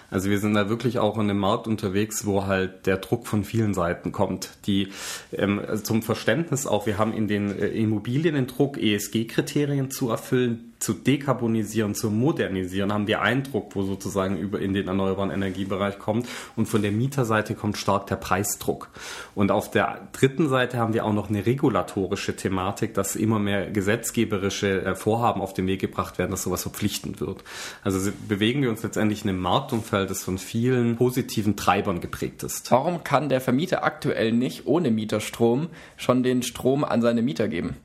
Also 0.10 0.30
wir 0.30 0.40
sind 0.40 0.56
da 0.56 0.70
wirklich 0.70 0.98
auch 0.98 1.16
in 1.16 1.30
einem 1.30 1.40
Markt 1.40 1.68
unterwegs, 1.68 2.26
wo 2.26 2.46
halt 2.46 2.88
der 2.88 2.98
Druck 2.98 3.28
von 3.28 3.44
vielen 3.44 3.74
Seiten 3.74 4.12
kommt. 4.12 4.50
Die 4.66 4.90
ähm, 5.34 5.62
zum 5.84 6.02
Verständnis 6.02 6.66
auch, 6.66 6.88
wir 6.88 6.98
haben 6.98 7.14
in 7.14 7.28
den 7.28 7.58
äh, 7.58 7.68
Immobilien 7.68 8.36
den 8.36 8.48
Druck, 8.48 8.78
ESG-Kriterien 8.78 9.92
zu 9.92 10.10
erfüllen, 10.10 10.71
zu 10.82 10.94
dekarbonisieren, 10.94 11.94
zu 11.94 12.10
modernisieren, 12.10 12.92
haben 12.92 13.08
wir 13.08 13.22
Eindruck, 13.22 13.76
wo 13.76 13.84
sozusagen 13.84 14.38
über 14.38 14.60
in 14.60 14.74
den 14.74 14.88
erneuerbaren 14.88 15.30
Energiebereich 15.30 16.00
kommt. 16.00 16.28
Und 16.56 16.66
von 16.66 16.82
der 16.82 16.92
Mieterseite 16.92 17.54
kommt 17.54 17.78
stark 17.78 18.08
der 18.08 18.16
Preisdruck. 18.16 18.90
Und 19.36 19.52
auf 19.52 19.70
der 19.70 20.10
dritten 20.12 20.50
Seite 20.50 20.78
haben 20.78 20.94
wir 20.94 21.06
auch 21.06 21.14
noch 21.14 21.30
eine 21.30 21.46
regulatorische 21.46 22.36
Thematik, 22.36 22.96
dass 22.96 23.16
immer 23.16 23.38
mehr 23.38 23.70
gesetzgeberische 23.70 24.84
äh, 24.84 24.96
Vorhaben 24.96 25.42
auf 25.42 25.54
den 25.54 25.68
Weg 25.68 25.82
gebracht 25.82 26.18
werden, 26.18 26.32
dass 26.32 26.44
sowas 26.44 26.64
verpflichtend 26.64 27.22
wird. 27.22 27.44
Also 27.84 28.12
bewegen 28.28 28.64
wir 28.64 28.72
uns 28.72 28.82
letztendlich 28.82 29.24
in 29.24 29.30
einem 29.30 29.40
Marktumfeld, 29.40 30.10
das 30.10 30.24
von 30.24 30.40
vielen 30.40 30.96
positiven 30.96 31.56
Treibern 31.56 32.02
geprägt 32.02 32.42
ist. 32.42 32.72
Warum 32.72 33.04
kann 33.04 33.30
der 33.30 33.40
Vermieter 33.40 33.84
aktuell 33.84 34.32
nicht 34.32 34.66
ohne 34.66 34.90
Mieterstrom 34.90 35.70
schon 35.96 36.24
den 36.24 36.42
Strom 36.42 36.84
an 36.84 37.04
seine 37.04 37.22
Mieter 37.22 37.48
geben? 37.48 37.76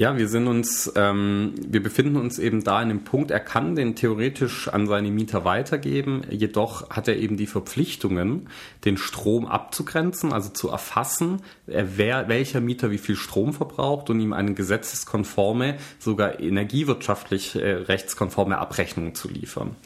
Ja, 0.00 0.16
wir 0.16 0.28
sind 0.28 0.46
uns, 0.46 0.90
ähm, 0.96 1.52
wir 1.58 1.82
befinden 1.82 2.16
uns 2.16 2.38
eben 2.38 2.64
da 2.64 2.80
in 2.80 2.88
dem 2.88 3.04
Punkt, 3.04 3.30
er 3.30 3.38
kann 3.38 3.76
den 3.76 3.96
theoretisch 3.96 4.66
an 4.66 4.86
seine 4.86 5.10
Mieter 5.10 5.44
weitergeben, 5.44 6.22
jedoch 6.30 6.88
hat 6.88 7.06
er 7.06 7.18
eben 7.18 7.36
die 7.36 7.46
Verpflichtungen, 7.46 8.48
den 8.86 8.96
Strom 8.96 9.44
abzugrenzen, 9.44 10.32
also 10.32 10.48
zu 10.48 10.70
erfassen, 10.70 11.42
wer, 11.66 12.30
welcher 12.30 12.62
Mieter 12.62 12.90
wie 12.90 12.96
viel 12.96 13.16
Strom 13.16 13.52
verbraucht 13.52 14.08
und 14.08 14.20
ihm 14.20 14.32
eine 14.32 14.54
gesetzeskonforme, 14.54 15.76
sogar 15.98 16.40
energiewirtschaftlich 16.40 17.56
äh, 17.56 17.70
rechtskonforme 17.70 18.56
Abrechnung 18.56 19.14
zu 19.14 19.28
liefern. 19.28 19.76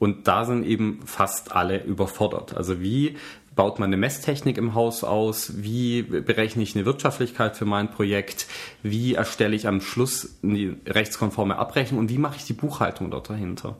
Und 0.00 0.26
da 0.26 0.46
sind 0.46 0.64
eben 0.64 1.00
fast 1.04 1.52
alle 1.52 1.84
überfordert. 1.84 2.56
Also 2.56 2.80
wie 2.80 3.18
baut 3.56 3.78
man 3.78 3.88
eine 3.88 3.96
Messtechnik 3.96 4.58
im 4.58 4.74
Haus 4.74 5.04
aus? 5.04 5.62
Wie 5.62 6.02
berechne 6.02 6.62
ich 6.62 6.76
eine 6.76 6.84
Wirtschaftlichkeit 6.84 7.56
für 7.56 7.64
mein 7.64 7.90
Projekt? 7.90 8.46
Wie 8.82 9.14
erstelle 9.14 9.56
ich 9.56 9.66
am 9.66 9.80
Schluss 9.80 10.36
eine 10.42 10.76
rechtskonforme 10.86 11.56
Abrechnung? 11.56 12.00
Und 12.00 12.10
wie 12.10 12.18
mache 12.18 12.36
ich 12.36 12.44
die 12.44 12.52
Buchhaltung 12.52 13.10
dort 13.10 13.28
dahinter? 13.28 13.76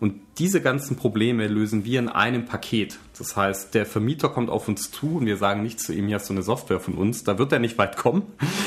Und 0.00 0.20
diese 0.38 0.60
ganzen 0.60 0.96
Probleme 0.96 1.46
lösen 1.46 1.84
wir 1.84 2.00
in 2.00 2.08
einem 2.08 2.46
Paket. 2.46 2.98
Das 3.22 3.36
heißt, 3.36 3.74
der 3.74 3.86
Vermieter 3.86 4.30
kommt 4.30 4.50
auf 4.50 4.66
uns 4.66 4.90
zu 4.90 5.18
und 5.18 5.26
wir 5.26 5.36
sagen 5.36 5.62
nicht 5.62 5.78
zu 5.78 5.92
ihm, 5.92 6.08
hier 6.08 6.16
hast 6.16 6.28
du 6.28 6.32
eine 6.32 6.42
Software 6.42 6.80
von 6.80 6.94
uns. 6.94 7.22
Da 7.22 7.38
wird 7.38 7.52
er 7.52 7.60
nicht 7.60 7.78
weit 7.78 7.96
kommen. 7.96 8.24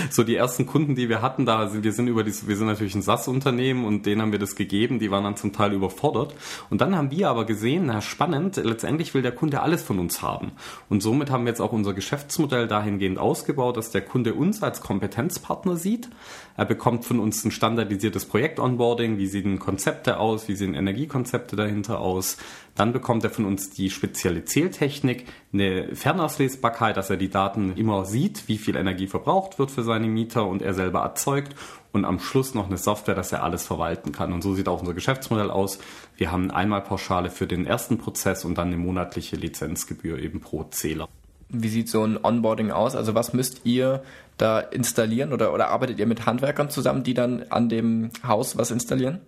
So 0.10 0.24
die 0.24 0.38
ersten 0.38 0.66
Kunden, 0.66 0.96
die 0.96 1.10
wir 1.10 1.22
hatten, 1.22 1.46
da 1.46 1.68
sind 1.68 1.84
wir 1.84 1.92
sind 1.92 2.08
über 2.08 2.24
die, 2.24 2.32
wir 2.48 2.56
sind 2.56 2.68
natürlich 2.68 2.96
ein 2.96 3.02
SaaS-Unternehmen 3.02 3.84
und 3.84 4.06
denen 4.06 4.22
haben 4.22 4.32
wir 4.32 4.40
das 4.40 4.56
gegeben. 4.56 5.00
Die 5.00 5.12
waren 5.12 5.26
dann 5.26 5.36
zum 5.36 5.52
Teil 5.52 5.74
überfordert. 5.74 6.36
Und 6.70 6.80
dann 6.80 6.96
haben 6.96 7.12
wir 7.12 7.30
aber 7.30 7.44
gesehen, 7.44 7.88
na 7.88 8.00
spannend, 8.00 8.56
letztendlich 8.56 9.14
will 9.14 9.24
der 9.24 9.34
Kunde 9.34 9.62
alles 9.62 9.84
von 9.84 10.00
uns 10.00 10.22
haben. 10.22 10.54
Und 10.88 11.04
somit 11.04 11.32
haben 11.32 11.44
wir 11.44 11.50
jetzt 11.50 11.60
auch 11.60 11.74
unser 11.74 11.94
Geschäftsmodell 11.94 12.70
dahingehend 12.70 13.20
ausgebaut, 13.20 13.76
dass 13.76 13.92
der 13.92 14.04
Kunde 14.04 14.36
uns 14.36 14.64
als 14.64 14.80
Kompetenzpartner 14.80 15.76
sieht. 15.76 16.08
Er 16.56 16.66
bekommt 16.66 17.04
von 17.04 17.20
uns 17.20 17.44
ein 17.44 17.52
standardisiertes 17.52 18.24
Projekt-Onboarding, 18.26 19.18
wie 19.18 19.28
sehen 19.28 19.60
Konzepte 19.60 20.18
aus, 20.18 20.48
wie 20.48 20.56
sehen 20.56 20.76
Energiekonzepte 20.76 21.58
dahinter 21.58 22.00
aus. 22.00 22.38
Dann 22.76 22.92
bekommt 22.92 23.24
er 23.24 23.30
von 23.30 23.46
uns 23.46 23.70
die 23.70 23.90
spezielle 23.90 24.44
Zähltechnik, 24.44 25.26
eine 25.54 25.96
Fernauslesbarkeit, 25.96 26.98
dass 26.98 27.10
er 27.10 27.16
die 27.16 27.30
Daten 27.30 27.76
immer 27.78 28.06
sieht, 28.06 28.48
wie 28.48 28.58
viel 28.58 28.76
Energie 28.76 29.08
verbraucht 29.08 29.58
wird 29.60 29.72
für 29.72 29.84
seine 29.84 30.08
Mieter 30.08 30.46
und 30.46 30.62
er 30.62 30.74
selber 30.74 31.00
erzeugt 31.00 31.56
und 31.94 32.04
am 32.04 32.20
Schluss 32.20 32.54
noch 32.54 32.68
eine 32.68 32.78
Software, 32.78 33.16
dass 33.16 33.32
er 33.32 33.44
alles 33.44 33.66
verwalten 33.66 34.12
kann. 34.12 34.34
Und 34.34 34.42
so 34.42 34.54
sieht 34.54 34.68
auch 34.68 34.82
unser 34.82 34.94
Geschäftsmodell 34.94 35.50
aus. 35.50 35.80
Wir 36.18 36.34
haben 36.34 36.52
einmal 36.52 36.82
Pauschale 36.82 37.30
für 37.30 37.48
den 37.48 37.66
ersten 37.66 37.98
Prozess 37.98 38.44
und 38.44 38.58
dann 38.58 38.68
eine 38.68 38.78
monatliche 38.78 39.38
Lizenzgebühr 39.38 40.20
eben 40.20 40.42
pro 40.42 40.66
Zähler. 40.66 41.08
Wie 41.48 41.70
sieht 41.70 41.88
so 41.90 42.04
ein 42.04 42.22
Onboarding 42.22 42.72
aus? 42.72 42.96
Also 42.96 43.16
was 43.16 43.32
müsst 43.32 43.62
ihr 43.64 44.04
da 44.38 44.60
installieren 44.60 45.32
oder, 45.32 45.54
oder 45.54 45.70
arbeitet 45.70 46.00
ihr 46.00 46.08
mit 46.08 46.26
Handwerkern 46.26 46.70
zusammen, 46.70 47.04
die 47.04 47.14
dann 47.14 47.44
an 47.50 47.70
dem 47.70 48.10
Haus 48.28 48.58
was 48.58 48.72
installieren? 48.72 49.22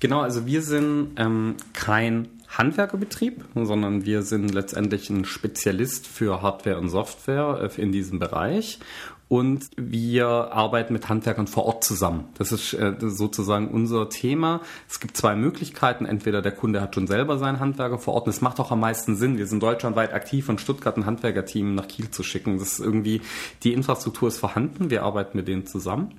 Genau, 0.00 0.20
also 0.20 0.46
wir 0.46 0.62
sind 0.62 1.12
ähm, 1.16 1.54
kein 1.72 2.28
Handwerkerbetrieb, 2.48 3.44
sondern 3.54 4.04
wir 4.04 4.22
sind 4.22 4.52
letztendlich 4.52 5.10
ein 5.10 5.24
Spezialist 5.24 6.06
für 6.06 6.42
Hardware 6.42 6.78
und 6.78 6.88
Software 6.88 7.70
äh, 7.76 7.80
in 7.80 7.92
diesem 7.92 8.18
Bereich. 8.18 8.78
Und 9.28 9.70
wir 9.76 10.28
arbeiten 10.28 10.92
mit 10.92 11.08
Handwerkern 11.08 11.48
vor 11.48 11.66
Ort 11.66 11.82
zusammen. 11.82 12.28
Das 12.38 12.52
ist 12.52 12.74
äh, 12.74 12.94
sozusagen 13.00 13.68
unser 13.68 14.08
Thema. 14.08 14.60
Es 14.88 15.00
gibt 15.00 15.16
zwei 15.16 15.34
Möglichkeiten. 15.34 16.06
Entweder 16.06 16.42
der 16.42 16.52
Kunde 16.52 16.80
hat 16.80 16.94
schon 16.94 17.08
selber 17.08 17.36
seinen 17.36 17.58
Handwerker 17.58 17.98
vor 17.98 18.14
Ort. 18.14 18.26
Und 18.26 18.30
es 18.30 18.40
macht 18.40 18.60
auch 18.60 18.70
am 18.70 18.78
meisten 18.78 19.16
Sinn. 19.16 19.36
Wir 19.36 19.48
sind 19.48 19.60
deutschlandweit 19.64 20.14
aktiv, 20.14 20.46
von 20.46 20.58
Stuttgart 20.58 20.96
ein 20.96 21.06
Handwerkerteam 21.06 21.74
nach 21.74 21.88
Kiel 21.88 22.08
zu 22.10 22.22
schicken. 22.22 22.58
Das 22.58 22.74
ist 22.74 22.78
irgendwie, 22.78 23.20
die 23.64 23.72
Infrastruktur 23.72 24.28
ist 24.28 24.38
vorhanden. 24.38 24.90
Wir 24.90 25.02
arbeiten 25.02 25.36
mit 25.36 25.48
denen 25.48 25.66
zusammen. 25.66 26.12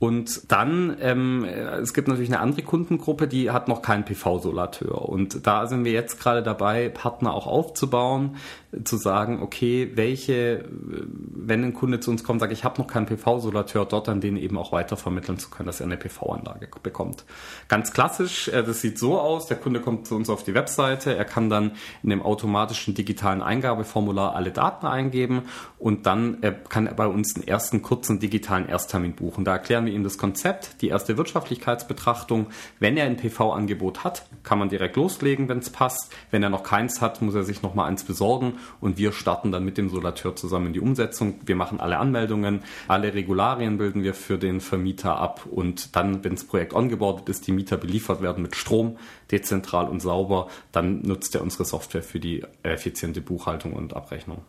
Und 0.00 0.50
dann, 0.50 0.96
ähm, 1.02 1.44
es 1.44 1.92
gibt 1.92 2.08
natürlich 2.08 2.30
eine 2.30 2.40
andere 2.40 2.62
Kundengruppe, 2.62 3.28
die 3.28 3.50
hat 3.50 3.68
noch 3.68 3.82
keinen 3.82 4.06
PV-Solateur. 4.06 5.06
Und 5.06 5.46
da 5.46 5.66
sind 5.66 5.84
wir 5.84 5.92
jetzt 5.92 6.18
gerade 6.18 6.42
dabei, 6.42 6.88
Partner 6.88 7.34
auch 7.34 7.46
aufzubauen, 7.46 8.36
zu 8.84 8.96
sagen, 8.96 9.42
okay, 9.42 9.90
welche, 9.96 10.64
wenn 10.70 11.64
ein 11.64 11.74
Kunde 11.74 12.00
zu 12.00 12.10
uns 12.10 12.24
kommt, 12.24 12.40
sagt, 12.40 12.52
ich 12.52 12.64
habe 12.64 12.80
noch 12.80 12.88
keinen 12.88 13.06
PV-Solateur, 13.06 13.84
dort 13.84 14.08
dann 14.08 14.22
den 14.22 14.36
eben 14.36 14.56
auch 14.56 14.72
weitervermitteln 14.72 15.38
zu 15.38 15.50
können, 15.50 15.66
dass 15.66 15.80
er 15.80 15.86
eine 15.86 15.98
PV-Anlage 15.98 16.68
bekommt. 16.82 17.24
Ganz 17.68 17.92
klassisch, 17.92 18.48
äh, 18.48 18.62
das 18.62 18.80
sieht 18.80 18.98
so 18.98 19.20
aus, 19.20 19.48
der 19.48 19.58
Kunde 19.58 19.80
kommt 19.80 20.06
zu 20.06 20.14
uns 20.14 20.30
auf 20.30 20.44
die 20.44 20.54
Webseite, 20.54 21.14
er 21.14 21.24
kann 21.26 21.50
dann 21.50 21.72
in 22.02 22.08
dem 22.08 22.22
automatischen 22.22 22.94
digitalen 22.94 23.42
Eingabeformular 23.42 24.34
alle 24.34 24.52
Daten 24.52 24.86
eingeben 24.86 25.42
und 25.78 26.06
dann 26.06 26.42
äh, 26.42 26.54
kann 26.68 26.86
er 26.86 26.94
bei 26.94 27.06
uns 27.06 27.34
einen 27.34 27.46
ersten 27.46 27.82
kurzen 27.82 28.20
digitalen 28.20 28.68
Ersttermin 28.68 29.14
buchen. 29.14 29.44
Da 29.44 29.52
erklären 29.52 29.84
wir 29.84 29.89
wir 29.92 30.04
das 30.04 30.18
Konzept, 30.18 30.82
die 30.82 30.88
erste 30.88 31.16
Wirtschaftlichkeitsbetrachtung. 31.16 32.46
Wenn 32.78 32.96
er 32.96 33.06
ein 33.06 33.16
PV-Angebot 33.16 34.04
hat, 34.04 34.24
kann 34.42 34.58
man 34.58 34.68
direkt 34.68 34.96
loslegen, 34.96 35.48
wenn 35.48 35.58
es 35.58 35.70
passt. 35.70 36.12
Wenn 36.30 36.42
er 36.42 36.50
noch 36.50 36.62
keins 36.62 37.00
hat, 37.00 37.22
muss 37.22 37.34
er 37.34 37.44
sich 37.44 37.62
noch 37.62 37.74
mal 37.74 37.86
eins 37.86 38.04
besorgen 38.04 38.54
und 38.80 38.98
wir 38.98 39.12
starten 39.12 39.52
dann 39.52 39.64
mit 39.64 39.78
dem 39.78 39.88
Solateur 39.88 40.36
zusammen 40.36 40.68
in 40.68 40.72
die 40.72 40.80
Umsetzung. 40.80 41.40
Wir 41.44 41.56
machen 41.56 41.80
alle 41.80 41.98
Anmeldungen, 41.98 42.62
alle 42.88 43.14
Regularien 43.14 43.78
bilden 43.78 44.02
wir 44.02 44.14
für 44.14 44.38
den 44.38 44.60
Vermieter 44.60 45.16
ab 45.16 45.46
und 45.50 45.96
dann, 45.96 46.24
wenn 46.24 46.34
das 46.34 46.44
Projekt 46.44 46.74
ongeboardet 46.74 47.28
ist, 47.28 47.46
die 47.46 47.52
Mieter 47.52 47.76
beliefert 47.76 48.22
werden 48.22 48.42
mit 48.42 48.56
Strom, 48.56 48.96
dezentral 49.30 49.88
und 49.88 50.00
sauber, 50.00 50.48
dann 50.72 51.02
nutzt 51.02 51.34
er 51.34 51.42
unsere 51.42 51.64
Software 51.64 52.02
für 52.02 52.20
die 52.20 52.44
effiziente 52.62 53.20
Buchhaltung 53.20 53.72
und 53.72 53.94
Abrechnung. 53.94 54.42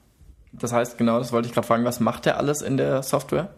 Das 0.54 0.74
heißt, 0.74 0.98
genau, 0.98 1.18
das 1.18 1.32
wollte 1.32 1.48
ich 1.48 1.54
gerade 1.54 1.68
fragen, 1.68 1.86
was 1.86 2.00
macht 2.00 2.28
er 2.28 2.38
alles 2.38 2.62
in 2.62 2.78
der 2.78 3.04
Software? 3.04 3.50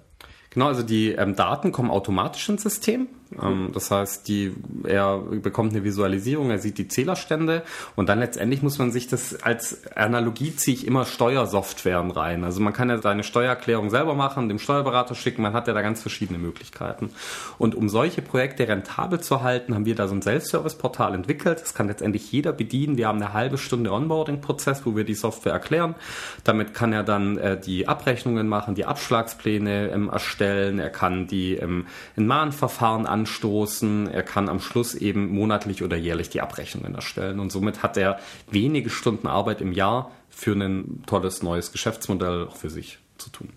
Genau, 0.53 0.67
also 0.67 0.83
die 0.83 1.11
ähm, 1.11 1.35
Daten 1.35 1.71
kommen 1.71 1.89
automatisch 1.89 2.47
ins 2.47 2.63
System. 2.63 3.07
Ähm, 3.41 3.69
das 3.73 3.91
heißt, 3.91 4.27
die, 4.27 4.53
er 4.83 5.19
bekommt 5.19 5.73
eine 5.73 5.83
Visualisierung, 5.83 6.51
er 6.51 6.59
sieht 6.59 6.77
die 6.77 6.87
Zählerstände 6.87 7.63
und 7.95 8.09
dann 8.09 8.19
letztendlich 8.19 8.61
muss 8.61 8.77
man 8.77 8.91
sich 8.91 9.07
das 9.07 9.41
als 9.43 9.95
Analogie 9.95 10.55
ziehe 10.55 10.75
ich 10.75 10.87
immer 10.87 11.05
Steuersoftwaren 11.05 12.11
rein. 12.11 12.43
Also 12.43 12.61
man 12.61 12.73
kann 12.73 12.89
ja 12.89 13.01
seine 13.01 13.23
Steuererklärung 13.23 13.89
selber 13.89 14.13
machen, 14.13 14.49
dem 14.49 14.59
Steuerberater 14.59 15.15
schicken, 15.15 15.41
man 15.41 15.53
hat 15.53 15.67
ja 15.67 15.73
da 15.73 15.81
ganz 15.81 16.01
verschiedene 16.01 16.39
Möglichkeiten. 16.39 17.09
Und 17.57 17.75
um 17.75 17.89
solche 17.89 18.21
Projekte 18.21 18.67
rentabel 18.67 19.19
zu 19.19 19.41
halten, 19.41 19.73
haben 19.73 19.85
wir 19.85 19.95
da 19.95 20.07
so 20.07 20.15
ein 20.15 20.21
Self-Service-Portal 20.21 21.13
entwickelt. 21.13 21.61
Das 21.61 21.73
kann 21.73 21.87
letztendlich 21.87 22.31
jeder 22.31 22.53
bedienen. 22.53 22.97
Wir 22.97 23.07
haben 23.07 23.21
eine 23.21 23.33
halbe 23.33 23.57
Stunde 23.57 23.91
Onboarding-Prozess, 23.91 24.85
wo 24.85 24.95
wir 24.95 25.03
die 25.03 25.13
Software 25.13 25.53
erklären. 25.53 25.95
Damit 26.43 26.73
kann 26.73 26.93
er 26.93 27.03
dann 27.03 27.37
äh, 27.37 27.59
die 27.59 27.87
Abrechnungen 27.87 28.47
machen, 28.47 28.75
die 28.75 28.85
Abschlagspläne 28.85 29.89
ähm, 29.89 30.09
erstellen, 30.09 30.79
er 30.79 30.89
kann 30.89 31.27
die 31.27 31.55
ähm, 31.55 31.87
in 32.15 32.27
Mahnverfahren 32.27 33.05
an 33.05 33.22
anstoßen. 33.23 34.09
Er 34.11 34.23
kann 34.23 34.49
am 34.49 34.59
Schluss 34.59 34.95
eben 34.95 35.29
monatlich 35.33 35.83
oder 35.83 35.95
jährlich 35.95 36.29
die 36.29 36.41
Abrechnungen 36.41 36.95
erstellen. 36.95 37.39
Und 37.39 37.51
somit 37.51 37.81
hat 37.83 37.97
er 37.97 38.19
wenige 38.51 38.89
Stunden 38.89 39.27
Arbeit 39.27 39.61
im 39.61 39.71
Jahr 39.71 40.11
für 40.29 40.53
ein 40.53 41.03
tolles 41.05 41.41
neues 41.41 41.71
Geschäftsmodell 41.71 42.49
für 42.53 42.69
sich 42.69 42.99
zu 43.17 43.29
tun. 43.29 43.49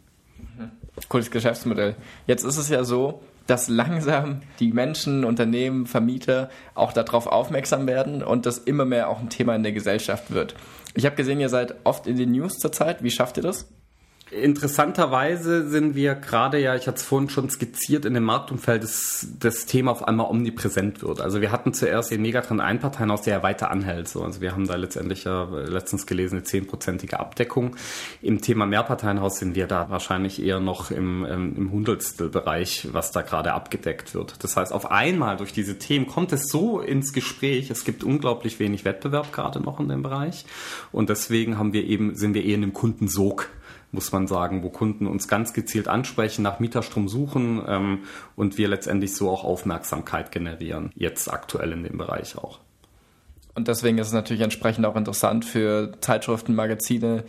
Cooles 1.08 1.30
Geschäftsmodell. 1.30 1.96
Jetzt 2.26 2.44
ist 2.44 2.56
es 2.56 2.68
ja 2.68 2.84
so, 2.84 3.20
dass 3.46 3.68
langsam 3.68 4.42
die 4.60 4.72
Menschen, 4.72 5.24
Unternehmen, 5.24 5.86
Vermieter 5.86 6.48
auch 6.74 6.92
darauf 6.92 7.26
aufmerksam 7.26 7.86
werden 7.86 8.22
und 8.22 8.46
das 8.46 8.58
immer 8.58 8.84
mehr 8.84 9.08
auch 9.08 9.20
ein 9.20 9.28
Thema 9.28 9.54
in 9.54 9.62
der 9.62 9.72
Gesellschaft 9.72 10.32
wird. 10.32 10.54
Ich 10.94 11.04
habe 11.04 11.16
gesehen, 11.16 11.40
ihr 11.40 11.48
seid 11.48 11.74
oft 11.84 12.06
in 12.06 12.16
den 12.16 12.32
News 12.32 12.58
zurzeit. 12.58 13.02
Wie 13.02 13.10
schafft 13.10 13.36
ihr 13.36 13.42
das? 13.42 13.68
Interessanterweise 14.28 15.68
sind 15.68 15.94
wir 15.94 16.16
gerade 16.16 16.58
ja, 16.58 16.74
ich 16.74 16.88
hatte 16.88 16.96
es 16.96 17.04
vorhin 17.04 17.30
schon 17.30 17.48
skizziert, 17.48 18.04
in 18.04 18.14
dem 18.14 18.24
Marktumfeld, 18.24 18.82
dass 18.82 19.28
das 19.38 19.66
Thema 19.66 19.92
auf 19.92 20.02
einmal 20.02 20.28
omnipräsent 20.28 21.00
wird. 21.04 21.20
Also 21.20 21.40
wir 21.40 21.52
hatten 21.52 21.72
zuerst 21.72 22.10
den 22.10 22.22
Megatron 22.22 22.60
Einparteienhaus, 22.60 23.22
der 23.22 23.36
ja 23.36 23.42
weiter 23.44 23.70
anhält. 23.70 24.08
So. 24.08 24.24
Also 24.24 24.40
wir 24.40 24.50
haben 24.50 24.66
da 24.66 24.74
letztendlich 24.74 25.22
ja 25.22 25.44
letztens 25.44 26.06
gelesen, 26.06 26.38
eine 26.38 26.42
zehnprozentige 26.42 27.20
Abdeckung. 27.20 27.76
Im 28.20 28.40
Thema 28.40 28.66
Mehrparteienhaus 28.66 29.38
sind 29.38 29.54
wir 29.54 29.68
da 29.68 29.90
wahrscheinlich 29.90 30.42
eher 30.42 30.58
noch 30.58 30.90
im, 30.90 31.24
ähm, 31.24 31.54
im 31.56 31.70
Hundertstelbereich, 31.70 32.88
was 32.90 33.12
da 33.12 33.22
gerade 33.22 33.52
abgedeckt 33.52 34.12
wird. 34.12 34.42
Das 34.42 34.56
heißt, 34.56 34.72
auf 34.72 34.90
einmal 34.90 35.36
durch 35.36 35.52
diese 35.52 35.78
Themen 35.78 36.08
kommt 36.08 36.32
es 36.32 36.48
so 36.48 36.80
ins 36.80 37.12
Gespräch. 37.12 37.70
Es 37.70 37.84
gibt 37.84 38.02
unglaublich 38.02 38.58
wenig 38.58 38.84
Wettbewerb 38.84 39.32
gerade 39.32 39.60
noch 39.60 39.78
in 39.78 39.88
dem 39.88 40.02
Bereich. 40.02 40.46
Und 40.90 41.10
deswegen 41.10 41.58
haben 41.58 41.72
wir 41.72 41.84
eben, 41.84 42.16
sind 42.16 42.34
wir 42.34 42.44
eher 42.44 42.56
in 42.56 42.64
einem 42.64 42.72
Kundensog 42.72 43.50
muss 43.96 44.12
man 44.12 44.26
sagen, 44.26 44.62
wo 44.62 44.68
Kunden 44.68 45.06
uns 45.06 45.26
ganz 45.26 45.54
gezielt 45.54 45.88
ansprechen, 45.88 46.42
nach 46.42 46.60
Mieterstrom 46.60 47.08
suchen 47.08 47.62
ähm, 47.66 47.98
und 48.36 48.58
wir 48.58 48.68
letztendlich 48.68 49.16
so 49.16 49.30
auch 49.30 49.42
Aufmerksamkeit 49.42 50.30
generieren, 50.30 50.92
jetzt 50.94 51.32
aktuell 51.32 51.72
in 51.72 51.82
dem 51.82 51.96
Bereich 51.96 52.36
auch. 52.36 52.60
Und 53.54 53.68
deswegen 53.68 53.96
ist 53.96 54.08
es 54.08 54.12
natürlich 54.12 54.42
entsprechend 54.42 54.84
auch 54.84 54.96
interessant 54.96 55.46
für 55.46 55.92
Zeitschriften, 56.02 56.54
Magazine, 56.54 57.24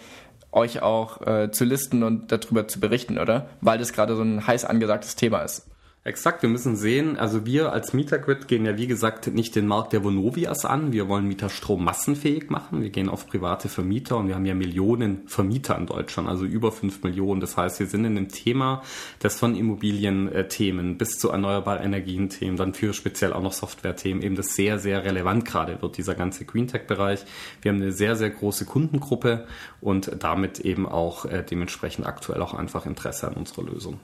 euch 0.51 0.81
auch 0.81 1.25
äh, 1.25 1.51
zu 1.51 1.63
listen 1.63 2.03
und 2.03 2.33
darüber 2.33 2.67
zu 2.67 2.81
berichten, 2.81 3.17
oder? 3.17 3.49
Weil 3.61 3.79
das 3.79 3.93
gerade 3.93 4.15
so 4.17 4.23
ein 4.23 4.45
heiß 4.45 4.65
angesagtes 4.65 5.15
Thema 5.15 5.39
ist. 5.39 5.67
Exakt, 6.07 6.41
wir 6.41 6.47
müssen 6.47 6.77
sehen, 6.77 7.17
also 7.17 7.45
wir 7.45 7.73
als 7.73 7.91
Mietergrid 7.91 8.47
gehen 8.47 8.65
ja 8.65 8.77
wie 8.77 8.87
gesagt 8.87 9.27
nicht 9.27 9.57
den 9.57 9.67
Markt 9.67 9.91
der 9.91 10.05
Vonovias 10.05 10.63
an. 10.63 10.93
Wir 10.93 11.09
wollen 11.09 11.27
Mieterstrom 11.27 11.83
massenfähig 11.83 12.49
machen. 12.49 12.81
Wir 12.81 12.91
gehen 12.91 13.09
auf 13.09 13.27
private 13.27 13.67
Vermieter 13.67 14.15
und 14.15 14.29
wir 14.29 14.35
haben 14.35 14.45
ja 14.45 14.55
Millionen 14.55 15.27
Vermieter 15.27 15.77
in 15.77 15.85
Deutschland, 15.85 16.29
also 16.29 16.45
über 16.45 16.71
fünf 16.71 17.03
Millionen. 17.03 17.41
Das 17.41 17.57
heißt, 17.57 17.81
wir 17.81 17.87
sind 17.87 18.05
in 18.05 18.15
dem 18.15 18.29
Thema, 18.29 18.83
das 19.19 19.37
von 19.37 19.53
Immobilienthemen 19.53 20.97
bis 20.97 21.19
zu 21.19 21.29
erneuerbaren 21.29 21.83
Energien-Themen, 21.83 22.55
dann 22.55 22.73
für 22.73 22.93
speziell 22.93 23.33
auch 23.33 23.43
noch 23.43 23.51
Software-Themen 23.51 24.21
eben 24.21 24.35
das 24.35 24.55
sehr, 24.55 24.79
sehr 24.79 25.03
relevant 25.03 25.43
gerade 25.43 25.81
wird, 25.81 25.97
dieser 25.97 26.15
ganze 26.15 26.45
Green 26.45 26.69
Tech-Bereich. 26.69 27.25
Wir 27.61 27.73
haben 27.73 27.81
eine 27.81 27.91
sehr, 27.91 28.15
sehr 28.15 28.29
große 28.29 28.63
Kundengruppe 28.63 29.45
und 29.81 30.09
damit 30.23 30.61
eben 30.61 30.87
auch 30.87 31.25
äh, 31.25 31.43
dementsprechend 31.43 32.07
aktuell 32.07 32.41
auch 32.41 32.53
einfach 32.53 32.85
Interesse 32.85 33.27
an 33.27 33.33
unserer 33.33 33.63
Lösung. 33.63 33.99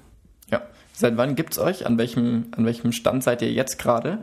Ja. 0.51 0.63
Seit 0.93 1.17
wann 1.17 1.35
gibt 1.35 1.53
es 1.53 1.59
euch? 1.59 1.85
An 1.85 1.97
welchem, 1.97 2.45
an 2.55 2.65
welchem 2.65 2.91
Stand 2.91 3.23
seid 3.23 3.41
ihr 3.41 3.51
jetzt 3.51 3.79
gerade? 3.79 4.19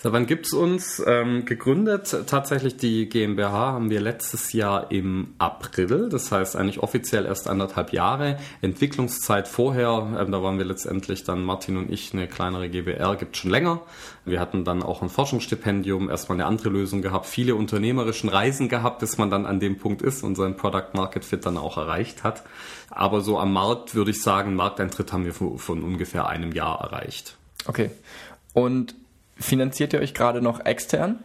So, 0.00 0.12
wann 0.12 0.26
gibt's 0.26 0.52
uns? 0.52 1.02
Ähm, 1.04 1.44
gegründet 1.44 2.24
tatsächlich 2.28 2.76
die 2.76 3.08
GmbH 3.08 3.72
haben 3.72 3.90
wir 3.90 4.00
letztes 4.00 4.52
Jahr 4.52 4.92
im 4.92 5.34
April, 5.38 6.08
das 6.08 6.30
heißt 6.30 6.54
eigentlich 6.54 6.78
offiziell 6.78 7.26
erst 7.26 7.48
anderthalb 7.48 7.92
Jahre. 7.92 8.38
Entwicklungszeit 8.62 9.48
vorher, 9.48 10.16
ähm, 10.20 10.30
da 10.30 10.40
waren 10.40 10.56
wir 10.56 10.66
letztendlich 10.66 11.24
dann 11.24 11.42
Martin 11.42 11.76
und 11.76 11.90
ich 11.90 12.12
eine 12.12 12.28
kleinere 12.28 12.68
GBR, 12.68 13.16
gibt 13.16 13.36
schon 13.36 13.50
länger. 13.50 13.80
Wir 14.24 14.38
hatten 14.38 14.64
dann 14.64 14.84
auch 14.84 15.02
ein 15.02 15.08
Forschungsstipendium, 15.08 16.08
erstmal 16.08 16.36
eine 16.36 16.46
andere 16.46 16.68
Lösung 16.68 17.02
gehabt, 17.02 17.26
viele 17.26 17.56
unternehmerischen 17.56 18.28
Reisen 18.28 18.68
gehabt, 18.68 19.00
bis 19.00 19.18
man 19.18 19.30
dann 19.30 19.46
an 19.46 19.58
dem 19.58 19.78
Punkt 19.78 20.02
ist 20.02 20.22
und 20.22 20.36
sein 20.36 20.56
Product 20.56 20.94
Market 20.94 21.24
Fit 21.24 21.44
dann 21.44 21.56
auch 21.56 21.76
erreicht 21.76 22.22
hat. 22.22 22.44
Aber 22.90 23.20
so 23.20 23.36
am 23.36 23.52
Markt 23.52 23.96
würde 23.96 24.12
ich 24.12 24.22
sagen, 24.22 24.54
Markteintritt 24.54 25.12
haben 25.12 25.24
wir 25.24 25.34
von, 25.34 25.58
von 25.58 25.82
ungefähr 25.82 26.28
einem 26.28 26.52
Jahr 26.52 26.80
erreicht. 26.82 27.36
Okay. 27.66 27.90
Und 28.52 28.94
Finanziert 29.38 29.92
ihr 29.92 30.00
euch 30.00 30.14
gerade 30.14 30.42
noch 30.42 30.64
extern? 30.64 31.22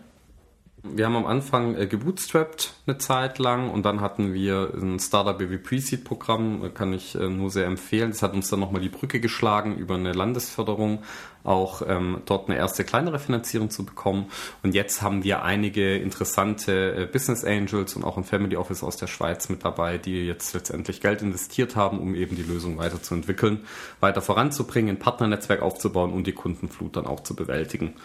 Wir 0.86 1.06
haben 1.06 1.16
am 1.16 1.26
Anfang 1.26 1.78
äh, 1.78 1.88
gebootstrapped 1.88 2.74
eine 2.86 2.98
Zeit 2.98 3.40
lang 3.40 3.70
und 3.70 3.86
dann 3.86 4.02
hatten 4.02 4.34
wir 4.34 4.74
ein 4.76 5.00
Startup 5.00 5.38
BW 5.38 5.58
Pre-Seed 5.58 6.04
Programm, 6.04 6.66
äh, 6.66 6.70
kann 6.70 6.92
ich 6.92 7.16
äh, 7.16 7.30
nur 7.30 7.50
sehr 7.52 7.68
empfehlen. 7.68 8.12
Das 8.12 8.22
hat 8.22 8.34
uns 8.34 8.50
dann 8.50 8.60
nochmal 8.60 8.82
die 8.82 8.90
Brücke 8.90 9.22
geschlagen 9.22 9.78
über 9.78 9.96
eine 9.96 10.12
Landesförderung 10.12 11.00
auch 11.44 11.82
ähm, 11.88 12.22
dort 12.26 12.50
eine 12.50 12.58
erste 12.58 12.84
kleinere 12.84 13.20
Finanzierung 13.20 13.70
zu 13.70 13.86
bekommen. 13.86 14.28
Und 14.62 14.74
jetzt 14.74 15.02
haben 15.02 15.24
wir 15.24 15.44
einige 15.44 15.98
interessante 15.98 16.96
äh, 16.96 17.06
Business 17.06 17.44
Angels 17.44 17.96
und 17.96 18.04
auch 18.04 18.18
ein 18.18 18.24
Family 18.24 18.56
Office 18.56 18.84
aus 18.84 18.98
der 18.98 19.08
Schweiz 19.08 19.50
mit 19.50 19.66
dabei, 19.66 19.98
die 19.98 20.26
jetzt 20.26 20.54
letztendlich 20.54 21.02
Geld 21.02 21.22
investiert 21.22 21.76
haben, 21.76 22.00
um 22.00 22.16
eben 22.16 22.36
die 22.36 22.44
Lösung 22.44 22.78
weiterzuentwickeln, 22.78 23.66
weiter 24.00 24.22
voranzubringen, 24.22 24.96
ein 24.96 25.00
Partnernetzwerk 25.00 25.62
aufzubauen 25.62 26.14
und 26.14 26.28
die 26.28 26.34
Kundenflut 26.34 26.96
dann 26.96 27.08
auch 27.08 27.22
zu 27.22 27.36
bewältigen. 27.36 27.96